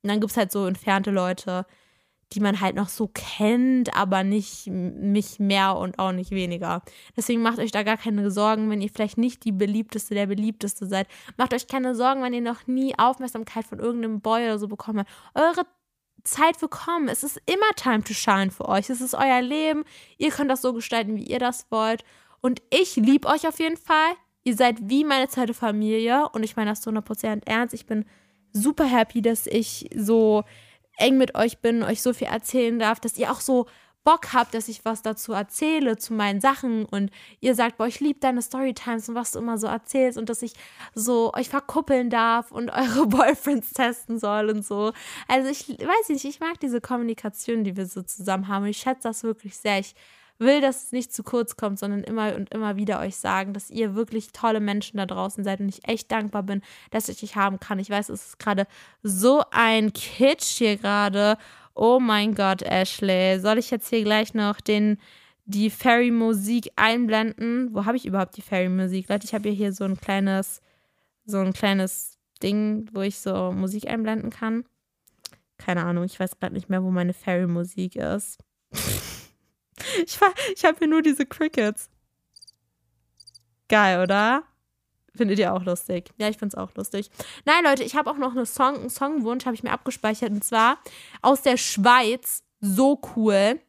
Und 0.03 0.11
dann 0.11 0.21
gibt 0.21 0.33
es 0.33 0.37
halt 0.37 0.53
so 0.53 0.67
entfernte 0.67 1.11
Leute, 1.11 1.67
die 2.33 2.41
man 2.41 2.61
halt 2.61 2.77
noch 2.77 2.89
so 2.89 3.11
kennt, 3.13 3.95
aber 3.97 4.25
nicht 4.25 4.67
mich 4.67 5.39
mehr 5.39 5.77
und 5.77 5.99
auch 5.99 6.13
nicht 6.13 6.31
weniger. 6.31 6.83
Deswegen 7.17 7.43
macht 7.43 7.59
euch 7.59 7.73
da 7.73 7.83
gar 7.83 7.97
keine 7.97 8.31
Sorgen, 8.31 8.71
wenn 8.71 8.81
ihr 8.81 8.89
vielleicht 8.89 9.19
nicht 9.19 9.45
die 9.45 9.53
beliebteste, 9.53 10.15
der 10.15 10.27
beliebteste 10.27 10.87
seid. 10.87 11.09
Macht 11.37 11.53
euch 11.55 11.67
keine 11.67 11.95
Sorgen, 11.95 12.23
wenn 12.23 12.33
ihr 12.33 12.41
noch 12.41 12.67
nie 12.67 12.99
Aufmerksamkeit 12.99 13.67
von 13.67 13.79
irgendeinem 13.79 14.21
Boy 14.21 14.45
oder 14.45 14.59
so 14.59 14.69
bekommen 14.69 15.01
habt. 15.01 15.11
Eure 15.35 15.67
Zeit 16.25 16.61
willkommen. 16.63 17.09
Es 17.09 17.23
ist 17.23 17.41
immer 17.47 17.71
Time 17.77 18.03
to 18.03 18.15
Shine 18.15 18.51
für 18.51 18.69
euch. 18.69 18.89
Es 18.89 19.01
ist 19.01 19.15
euer 19.15 19.43
Leben. 19.43 19.85
Ihr 20.19 20.31
könnt 20.31 20.51
das 20.51 20.63
so 20.63 20.73
gestalten, 20.73 21.17
wie 21.17 21.27
ihr 21.27 21.39
das 21.39 21.67
wollt. 21.71 22.05
Und 22.41 22.63
ich 22.71 22.97
liebe 22.97 23.29
euch 23.29 23.47
auf 23.47 23.59
jeden 23.59 23.77
Fall. 23.77 24.15
Ihr 24.45 24.57
seid 24.57 24.77
wie 24.89 25.05
meine 25.05 25.29
zweite 25.29 25.55
Familie. 25.55 26.29
Und 26.33 26.45
ich 26.45 26.57
meine 26.57 26.71
das 26.71 26.81
zu 26.81 26.91
100% 26.91 27.43
ernst. 27.47 27.75
Ich 27.75 27.87
bin 27.87 28.05
super 28.53 28.85
happy, 28.85 29.23
dass 29.23 29.47
ich 29.47 29.91
so 29.95 30.45
eng 30.99 31.19
mit 31.19 31.35
euch 31.35 31.59
bin, 31.59 31.83
euch 31.83 32.03
so 32.03 32.13
viel 32.13 32.29
erzählen 32.29 32.79
darf, 32.79 33.01
dass 33.01 33.19
ihr 33.19 33.33
auch 33.33 33.41
so 33.41 33.67
Bock 34.05 34.33
habt, 34.33 34.55
dass 34.55 34.69
ich 34.69 34.85
was 34.85 35.03
dazu 35.03 35.33
erzähle, 35.33 35.97
zu 35.97 36.13
meinen 36.13 36.41
Sachen 36.41 36.85
und 36.87 37.11
ihr 37.41 37.55
sagt, 37.55 37.79
boah, 37.79 37.87
ich 37.87 38.01
liebe 38.01 38.19
deine 38.19 38.43
Storytimes 38.43 39.09
und 39.09 39.15
was 39.15 39.33
du 39.33 39.39
immer 39.39 39.59
so 39.59 39.69
erzählst 39.69 40.19
und 40.19 40.29
dass 40.29 40.43
ich 40.43 40.55
so 40.95 41.33
euch 41.35 41.49
verkuppeln 41.49 42.11
darf 42.11 42.51
und 42.51 42.71
eure 42.73 43.07
Boyfriends 43.07 43.73
testen 43.73 44.19
soll 44.19 44.51
und 44.51 44.65
so. 44.65 44.93
Also 45.29 45.49
ich 45.49 45.69
weiß 45.69 46.09
nicht, 46.09 46.25
ich 46.25 46.41
mag 46.41 46.59
diese 46.61 46.81
Kommunikation, 46.81 47.63
die 47.65 47.77
wir 47.77 47.87
so 47.87 48.03
zusammen 48.03 48.49
haben 48.49 48.67
ich 48.67 48.79
schätze 48.79 49.05
das 49.05 49.23
wirklich 49.23 49.57
sehr. 49.57 49.79
Ich 49.79 49.95
will, 50.43 50.61
dass 50.61 50.85
es 50.85 50.93
nicht 50.93 51.13
zu 51.13 51.23
kurz 51.23 51.57
kommt, 51.57 51.79
sondern 51.79 52.05
immer 52.05 52.35
und 52.35 52.53
immer 52.53 52.77
wieder 52.77 53.01
euch 53.01 53.17
sagen, 53.17 53.53
dass 53.53 53.71
ihr 53.71 53.95
wirklich 53.95 54.33
tolle 54.33 54.61
Menschen 54.61 54.99
da 54.99 55.07
draußen 55.07 55.45
seid 55.45 55.61
und 55.61 55.69
ich 55.69 55.89
echt 55.89 56.13
dankbar 56.13 56.43
bin, 56.43 56.63
dass 56.91 57.09
ich 57.09 57.21
dich 57.21 57.37
haben 57.37 57.59
kann. 57.61 57.79
Ich 57.79 57.91
weiß, 57.91 58.09
es 58.09 58.27
ist 58.27 58.39
gerade 58.39 58.67
so 59.03 59.43
ein 59.51 59.93
Kitsch 59.93 60.59
hier 60.59 60.77
gerade. 60.77 61.39
Oh 61.75 61.99
mein 62.01 62.35
Gott, 62.35 62.63
Ashley. 62.63 63.41
Soll 63.41 63.59
ich 63.59 63.71
jetzt 63.71 63.89
hier 63.89 64.05
gleich 64.05 64.35
noch 64.35 64.61
den 64.61 64.99
die 65.45 65.71
Fairy-Musik 65.71 66.71
einblenden? 66.77 67.71
Wo 67.73 67.85
habe 67.85 67.97
ich 67.97 68.07
überhaupt 68.07 68.37
die 68.37 68.43
Fairy-Musik? 68.43 69.09
Leute, 69.09 69.27
ich 69.27 69.35
habe 69.35 69.49
ja 69.49 69.55
hier 69.55 69.73
so 69.73 69.85
ein 69.85 69.97
kleines, 69.97 70.61
so 71.25 71.39
ein 71.39 71.53
kleines 71.53 72.19
Ding, 72.43 72.89
wo 72.93 73.01
ich 73.01 73.19
so 73.19 73.53
Musik 73.53 73.89
einblenden 73.89 74.31
kann. 74.31 74.65
Keine 75.59 75.85
Ahnung, 75.85 76.05
ich 76.05 76.19
weiß 76.19 76.39
gerade 76.39 76.55
nicht 76.55 76.69
mehr, 76.69 76.83
wo 76.83 76.91
meine 76.91 77.13
Fairy-Musik 77.13 77.97
ist. 77.97 78.39
Ich, 80.07 80.19
ich 80.55 80.65
habe 80.65 80.79
hier 80.79 80.89
nur 80.89 81.03
diese 81.03 81.27
Crickets. 81.27 81.89
Geil, 83.69 84.03
oder? 84.03 84.45
Findet 85.15 85.39
ihr 85.39 85.53
auch 85.53 85.65
lustig? 85.65 86.11
Ja, 86.17 86.29
ich 86.29 86.39
finde 86.39 86.57
es 86.57 86.63
auch 86.63 86.75
lustig. 86.75 87.11
Nein, 87.45 87.65
Leute, 87.65 87.85
ich 87.85 87.97
habe 87.97 88.11
auch 88.11 88.17
noch 88.17 88.33
eine 88.33 88.47
Song, 88.47 88.77
einen 88.77 88.91
Songwunsch, 88.91 89.45
habe 89.45 89.55
ich 89.55 89.63
mir 89.63 89.73
abgespeichert. 89.73 90.31
Und 90.31 90.43
zwar 90.45 90.79
aus 91.21 91.43
der 91.43 91.57
Schweiz. 91.57 92.43
So 92.61 93.01
cool. 93.17 93.61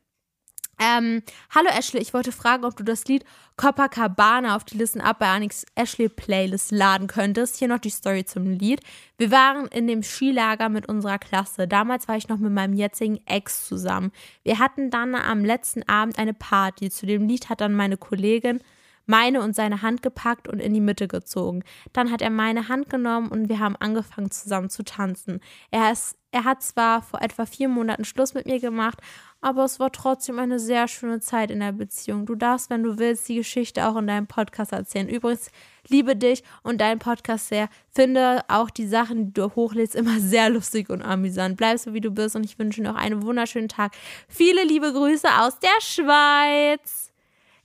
Ähm, 0.80 1.22
hallo 1.54 1.70
Ashley, 1.70 2.02
ich 2.02 2.14
wollte 2.14 2.32
fragen, 2.32 2.66
ob 2.66 2.76
du 2.76 2.84
das 2.84 3.06
Lied 3.06 3.24
Copacabana 3.58 4.56
auf 4.56 4.64
die 4.64 4.78
Listen 4.78 5.02
Up 5.02 5.20
bei 5.20 5.28
Anix 5.28 5.66
Ashley 5.76 6.10
Playlist 6.10 6.72
laden 6.72 7.08
könntest. 7.08 7.58
Hier 7.58 7.68
noch 7.68 7.80
die 7.80 7.92
Story 7.92 8.26
zum 8.26 8.50
Lied. 8.50 8.82
Wir 9.18 9.30
waren 9.30 9.68
in 9.68 9.88
dem 9.88 10.02
Skilager 10.02 10.70
mit 10.70 10.88
unserer 10.90 11.20
Klasse. 11.20 11.68
Damals 11.68 12.08
war 12.08 12.18
ich 12.18 12.28
noch 12.28 12.40
mit 12.40 12.52
meinem 12.52 12.74
jetzigen 12.74 13.20
Ex 13.28 13.68
zusammen. 13.68 14.12
Wir 14.44 14.58
hatten 14.58 14.90
dann 14.90 15.14
am 15.14 15.46
letzten 15.46 15.88
Abend 15.88 16.18
eine 16.18 16.34
Party. 16.34 16.90
Zu 16.90 17.06
dem 17.06 17.28
Lied 17.28 17.50
hat 17.50 17.62
dann 17.62 17.76
meine 17.76 17.98
Kollegin 17.98 18.60
meine 19.06 19.42
und 19.42 19.56
seine 19.56 19.82
Hand 19.82 20.02
gepackt 20.02 20.48
und 20.48 20.60
in 20.60 20.74
die 20.74 20.82
Mitte 20.82 21.08
gezogen. 21.08 21.64
Dann 21.92 22.12
hat 22.12 22.22
er 22.22 22.30
meine 22.30 22.70
Hand 22.70 22.90
genommen 22.90 23.30
und 23.30 23.50
wir 23.50 23.60
haben 23.60 23.76
angefangen 23.76 24.32
zusammen 24.32 24.70
zu 24.70 24.84
tanzen. 24.84 25.42
Er, 25.72 25.92
ist, 25.92 26.18
er 26.32 26.46
hat 26.46 26.64
zwar 26.64 27.02
vor 27.02 27.22
etwa 27.22 27.46
vier 27.46 27.68
Monaten 27.68 28.06
Schluss 28.06 28.34
mit 28.34 28.46
mir 28.46 28.60
gemacht, 28.60 29.00
aber 29.42 29.66
es 29.66 29.80
war 29.80 29.92
trotzdem 29.92 30.40
eine 30.40 30.58
sehr 30.58 30.88
schöne 30.88 31.20
Zeit 31.20 31.52
in 31.52 31.60
der 31.60 31.74
Beziehung. 31.74 32.26
Du 32.26 32.36
darfst, 32.36 32.70
wenn 32.70 32.84
du 32.84 32.98
willst, 32.98 33.28
die 33.28 33.36
Geschichte 33.36 33.88
auch 33.88 33.98
in 33.98 34.08
deinem 34.08 34.28
Podcast 34.28 34.72
erzählen. 34.72 35.10
Übrigens, 35.10 35.52
liebe 35.90 36.16
dich 36.16 36.44
und 36.64 36.80
deinen 36.80 37.00
Podcast 37.00 37.50
sehr. 37.50 37.68
Finde 37.90 38.42
auch 38.48 38.70
die 38.70 38.88
Sachen, 38.88 39.28
die 39.28 39.34
du 39.34 39.54
hochlädst, 39.54 39.96
immer 39.96 40.20
sehr 40.20 40.50
lustig 40.50 40.90
und 40.90 41.02
amüsant. 41.02 41.58
Bleib 41.58 41.78
so, 41.80 41.94
wie 41.94 42.02
du 42.02 42.12
bist 42.12 42.38
und 42.38 42.46
ich 42.46 42.58
wünsche 42.58 42.82
dir 42.82 42.88
noch 42.90 42.96
einen 42.96 43.24
wunderschönen 43.24 43.68
Tag. 43.68 43.94
Viele 44.30 44.64
liebe 44.64 44.94
Grüße 44.94 45.28
aus 45.42 45.60
der 45.60 45.82
Schweiz. 45.82 47.13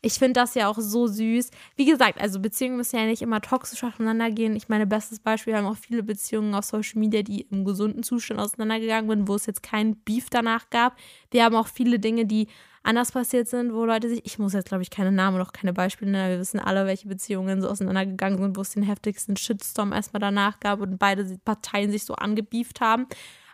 Ich 0.01 0.15
finde 0.15 0.35
das 0.35 0.55
ja 0.55 0.69
auch 0.69 0.79
so 0.79 1.09
süß. 1.09 1.51
Wie 1.75 1.85
gesagt, 1.85 2.21
also 2.21 2.39
Beziehungen 2.39 2.77
müssen 2.77 2.97
ja 2.97 3.07
nicht 3.07 3.21
immer 3.23 3.41
toxisch 3.41 3.83
auseinandergehen. 3.83 4.55
Ich 4.55 4.69
meine, 4.69 4.87
bestes 4.87 5.19
Beispiel 5.19 5.57
haben 5.57 5.67
auch 5.67 5.77
viele 5.77 6.05
Beziehungen 6.05 6.55
auf 6.55 6.65
Social 6.65 7.01
Media, 7.01 7.23
die 7.23 7.43
im 7.51 7.65
gesunden 7.65 8.05
Zustand 8.05 8.39
auseinandergegangen 8.39 9.11
sind, 9.11 9.29
wo 9.29 9.35
es 9.35 9.47
jetzt 9.47 9.63
keinen 9.63 9.97
Beef 9.97 10.31
danach 10.31 10.71
gab. 10.71 10.97
Wir 11.33 11.45
haben 11.45 11.57
auch 11.57 11.67
viele 11.67 11.99
Dinge, 11.99 12.27
die 12.27 12.47
anders 12.85 13.11
passiert 13.11 13.49
sind, 13.49 13.75
wo 13.75 13.85
Leute 13.85 14.09
sich, 14.09 14.25
ich 14.25 14.39
muss 14.39 14.53
jetzt 14.53 14.69
glaube 14.69 14.83
ich 14.83 14.91
keine 14.91 15.11
Namen 15.11 15.37
noch 15.39 15.53
keine 15.53 15.73
Beispiele 15.73 16.11
nennen, 16.13 16.31
wir 16.31 16.39
wissen 16.39 16.61
alle, 16.61 16.87
welche 16.87 17.09
Beziehungen 17.09 17.61
so 17.61 17.69
auseinandergegangen 17.69 18.39
sind, 18.39 18.57
wo 18.57 18.61
es 18.61 18.71
den 18.71 18.85
heftigsten 18.85 19.37
Shitstorm 19.37 19.93
erstmal 19.93 20.21
danach 20.21 20.61
gab 20.61 20.81
und 20.81 20.97
beide 20.97 21.39
Parteien 21.45 21.91
sich 21.91 22.05
so 22.05 22.15
angebieft 22.15 22.81
haben. 22.81 23.07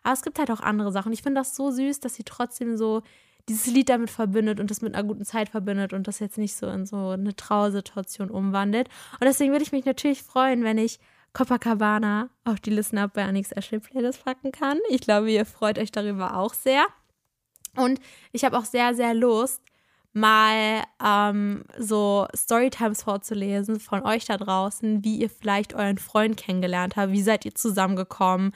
Aber 0.03 0.13
es 0.13 0.23
gibt 0.23 0.39
halt 0.39 0.51
auch 0.51 0.61
andere 0.61 0.93
Sachen. 0.93 1.13
Ich 1.13 1.23
finde 1.23 1.41
das 1.41 1.57
so 1.57 1.71
süß, 1.71 2.01
dass 2.01 2.15
sie 2.15 2.25
trotzdem 2.25 2.77
so 2.77 3.03
dieses 3.49 3.67
Lied 3.67 3.89
damit 3.89 4.11
verbindet 4.11 4.61
und 4.61 4.71
das 4.71 4.81
mit 4.81 4.95
einer 4.95 5.07
guten 5.07 5.25
Zeit 5.25 5.51
verbindet 5.51 5.93
und 5.93 6.09
das 6.09 6.19
jetzt 6.19 6.39
nicht 6.39 6.57
so 6.57 6.67
in 6.69 6.87
so 6.87 7.11
eine 7.11 7.37
Trauersituation 7.37 8.31
umwandelt. 8.31 8.89
Und 9.21 9.25
deswegen 9.25 9.53
würde 9.53 9.65
ich 9.65 9.73
mich 9.73 9.85
natürlich 9.85 10.23
freuen, 10.23 10.65
wenn 10.65 10.79
ich 10.79 10.99
Copacabana 11.35 12.31
auf 12.45 12.61
die 12.61 12.71
Listen 12.71 12.99
Up 12.99 13.15
bei 13.15 13.25
Anix 13.25 13.53
Ashley 13.53 13.81
Playlist 13.81 14.25
packen 14.25 14.53
kann. 14.53 14.79
Ich 14.89 15.01
glaube, 15.01 15.31
ihr 15.31 15.45
freut 15.45 15.79
euch 15.79 15.91
darüber 15.91 16.37
auch 16.37 16.55
sehr. 16.55 16.87
Und 17.77 18.01
ich 18.33 18.45
habe 18.45 18.57
auch 18.57 18.65
sehr, 18.65 18.95
sehr 18.95 19.15
Lust, 19.15 19.61
mal 20.15 20.85
ähm, 21.05 21.65
so 21.77 22.29
Storytimes 22.35 23.03
vorzulesen 23.03 23.81
von 23.81 24.03
euch 24.05 24.25
da 24.25 24.37
draußen, 24.37 25.03
wie 25.03 25.17
ihr 25.17 25.29
vielleicht 25.29 25.75
euren 25.75 25.99
Freund 25.99 26.37
kennengelernt 26.37 26.95
habt, 26.95 27.11
wie 27.11 27.23
seid 27.23 27.45
ihr 27.45 27.55
zusammengekommen, 27.55 28.53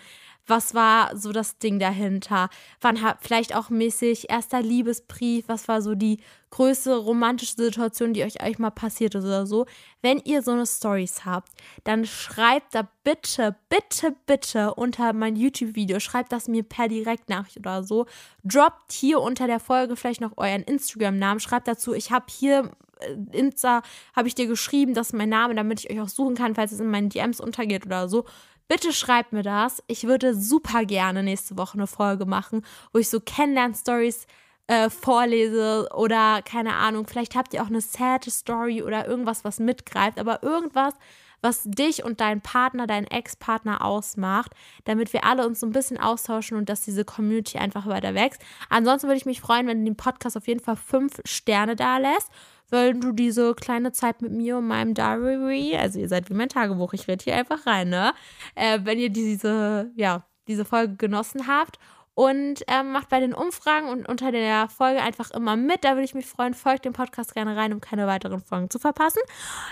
was 0.49 0.75
war 0.75 1.17
so 1.17 1.33
das 1.33 1.59
Ding 1.59 1.79
dahinter? 1.79 2.49
Wann 2.81 3.03
hat 3.03 3.19
vielleicht 3.21 3.55
auch 3.55 3.71
mäßig 3.71 4.31
erster 4.31 4.63
Liebesbrief? 4.63 5.45
Was 5.47 5.69
war 5.69 5.83
so 5.83 5.95
die 5.95 6.21
größte 6.51 6.97
romantische 6.97 7.55
Situation, 7.55 8.15
die 8.15 8.25
euch 8.25 8.41
eigentlich 8.41 8.59
mal 8.59 8.71
passiert 8.71 9.15
ist 9.15 9.25
oder 9.25 9.47
so? 9.47 9.67
Wenn 10.01 10.19
ihr 10.25 10.43
so 10.43 10.53
eine 10.53 10.67
Stories 10.67 11.25
habt, 11.25 11.53
dann 11.85 12.07
schreibt 12.07 12.75
da 12.75 12.89
bitte, 13.05 13.57
bitte, 13.69 14.17
bitte 14.27 14.75
unter 14.75 15.13
mein 15.13 15.37
YouTube-Video, 15.37 16.01
schreibt 16.01 16.33
das 16.33 16.49
mir 16.49 16.63
per 16.63 16.89
Direktnachricht 16.89 17.59
oder 17.59 17.83
so. 17.85 18.07
Droppt 18.45 18.93
hier 18.93 19.21
unter 19.21 19.47
der 19.47 19.61
Folge 19.61 19.97
vielleicht 19.97 20.21
noch 20.21 20.37
euren 20.39 20.63
Instagram-Namen. 20.63 21.41
Schreibt 21.41 21.69
dazu, 21.69 21.93
ich 21.93 22.11
habe 22.11 22.27
hier 22.31 22.71
äh, 23.01 23.17
Insta 23.33 23.83
habe 24.15 24.29
ich 24.29 24.35
dir 24.35 24.47
geschrieben, 24.47 24.95
das 24.95 25.09
ist 25.09 25.13
mein 25.13 25.29
Name, 25.29 25.55
damit 25.55 25.81
ich 25.81 25.91
euch 25.91 26.01
auch 26.01 26.09
suchen 26.09 26.35
kann, 26.35 26.55
falls 26.55 26.73
es 26.73 26.81
in 26.81 26.91
meinen 26.91 27.11
DMs 27.11 27.41
untergeht 27.41 27.87
oder 27.87 28.09
so. 28.09 28.25
Bitte 28.69 28.93
schreibt 28.93 29.33
mir 29.33 29.43
das. 29.43 29.83
Ich 29.87 30.05
würde 30.05 30.35
super 30.35 30.85
gerne 30.85 31.23
nächste 31.23 31.57
Woche 31.57 31.75
eine 31.75 31.87
Folge 31.87 32.27
machen, 32.27 32.65
wo 32.93 32.99
ich 32.99 33.09
so 33.09 33.19
Kennenlern-Stories 33.19 34.27
äh, 34.69 34.91
vorlese 34.91 35.89
oder 35.95 36.43
keine 36.43 36.75
Ahnung, 36.75 37.07
vielleicht 37.07 37.35
habt 37.35 37.55
ihr 37.55 37.63
auch 37.63 37.69
eine 37.69 37.81
sad 37.81 38.25
Story 38.27 38.83
oder 38.83 39.09
irgendwas, 39.09 39.43
was 39.43 39.59
mitgreift, 39.59 40.19
aber 40.19 40.43
irgendwas, 40.43 40.93
was 41.41 41.63
dich 41.65 42.05
und 42.05 42.21
deinen 42.21 42.43
Partner, 42.43 42.87
deinen 42.87 43.07
Ex-Partner 43.07 43.83
ausmacht, 43.83 44.53
damit 44.85 45.13
wir 45.13 45.25
alle 45.25 45.47
uns 45.47 45.61
so 45.61 45.67
ein 45.67 45.73
bisschen 45.73 45.99
austauschen 45.99 46.59
und 46.59 46.69
dass 46.69 46.83
diese 46.83 47.05
Community 47.05 47.59
einfach 47.59 47.87
weiter 47.87 48.15
wächst. 48.15 48.43
Ansonsten 48.69 49.09
würde 49.09 49.19
ich 49.19 49.27
mich 49.27 49.41
freuen, 49.41 49.67
wenn 49.67 49.79
du 49.79 49.85
den 49.85 49.97
Podcast 49.97 50.37
auf 50.37 50.47
jeden 50.47 50.61
Fall 50.61 50.77
fünf 50.77 51.21
Sterne 51.25 51.75
da 51.75 51.97
lässt 51.99 52.31
wenn 52.71 53.01
du 53.01 53.13
diese 53.13 53.55
kleine 53.55 53.93
Zeit 53.93 54.23
mit 54.23 54.33
mir 54.33 54.59
und 54.59 54.67
meinem 54.67 54.95
Diary, 54.95 55.77
also 55.77 55.99
ihr 55.99 56.09
seid 56.09 56.29
wie 56.31 56.35
mein 56.35 56.49
Tagebuch, 56.49 56.93
ich 56.93 57.09
rede 57.09 57.25
hier 57.25 57.37
einfach 57.37 57.67
rein, 57.67 57.89
ne? 57.89 58.13
Äh, 58.55 58.81
wenn 58.85 58.99
ihr 58.99 59.11
diese, 59.11 59.91
ja, 59.97 60.25
diese 60.49 60.65
Folge 60.65 60.97
genossen 60.97 61.47
habt 61.47 61.79
und 62.19 62.65
ähm, 62.67 62.91
macht 62.91 63.11
bei 63.11 63.21
den 63.21 63.33
Umfragen 63.33 63.89
und 63.89 64.09
unter 64.09 64.33
der 64.33 64.69
Folge 64.69 65.01
einfach 65.01 65.31
immer 65.31 65.55
mit. 65.55 65.85
Da 65.85 65.91
würde 65.91 66.03
ich 66.03 66.15
mich 66.15 66.27
freuen. 66.27 66.53
Folgt 66.53 66.85
dem 66.85 66.93
Podcast 66.93 67.33
gerne 67.33 67.55
rein, 67.55 67.73
um 67.73 67.81
keine 67.81 68.09
weiteren 68.09 68.41
Folgen 68.41 68.71
zu 68.71 68.81
verpassen. 68.81 69.21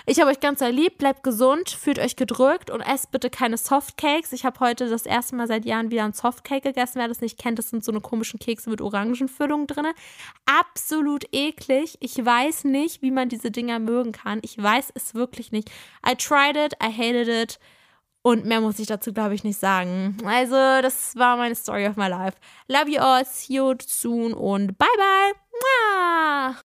Ich 0.07 0.21
habe 0.21 0.31
euch 0.31 0.39
ganz 0.39 0.61
sehr 0.61 0.71
lieb. 0.71 0.97
Bleibt 0.97 1.25
gesund, 1.25 1.71
fühlt 1.71 1.99
euch 1.99 2.15
gedrückt 2.15 2.71
und 2.71 2.83
esst 2.83 3.11
bitte 3.11 3.31
keine 3.31 3.57
Softcakes. 3.57 4.33
Ich 4.33 4.45
habe 4.45 4.61
heute 4.61 4.89
das 4.89 5.07
erste 5.07 5.35
Mal 5.35 5.49
seit 5.49 5.65
Jahren 5.65 5.91
wieder 5.91 6.05
ein 6.05 6.13
Softcake 6.13 6.69
gegessen. 6.69 7.01
Wer 7.01 7.09
das 7.09 7.21
nicht 7.21 7.37
kennt, 7.37 7.59
das 7.59 7.71
sind 7.71 7.85
so 7.85 7.91
eine 7.91 8.01
komischen 8.01 8.39
Kekse 8.39 8.71
mit 8.71 8.81
Orangenfüllung 8.81 9.67
drin. 9.67 9.87
Absolut 10.45 11.25
eklig. 11.33 11.97
Ich 11.99 12.25
weiß 12.25 12.63
nicht, 12.63 13.03
wie 13.03 13.11
man 13.11 13.29
diese 13.29 13.51
Dinger 13.51 13.81
mögen 13.81 14.13
kann. 14.13 14.39
Ich 14.43 14.57
weiß 14.57 14.93
es 14.95 15.17
wirklich 15.17 15.51
nicht. 15.51 15.69
I 16.09 16.15
tried 16.15 16.57
it, 16.57 16.75
I 16.81 16.93
hated 16.97 17.27
it. 17.27 17.59
Und 18.27 18.45
mehr 18.45 18.61
muss 18.61 18.81
ich 18.81 18.89
dazu, 18.89 19.13
glaube 19.13 19.37
ich, 19.37 19.45
nicht 19.45 19.61
sagen. 19.61 20.17
Also, 20.25 20.57
das 20.83 21.15
war 21.15 21.37
meine 21.37 21.55
Story 21.55 21.87
of 21.87 21.95
my 21.95 22.09
life. 22.09 22.37
Love 22.67 22.91
you 22.91 22.99
all, 22.99 23.25
see 23.25 23.55
you 23.55 23.75
soon 23.87 24.35
und 24.35 24.77
bye 24.77 24.89
bye. 24.97 25.33
Mua! 25.63 26.57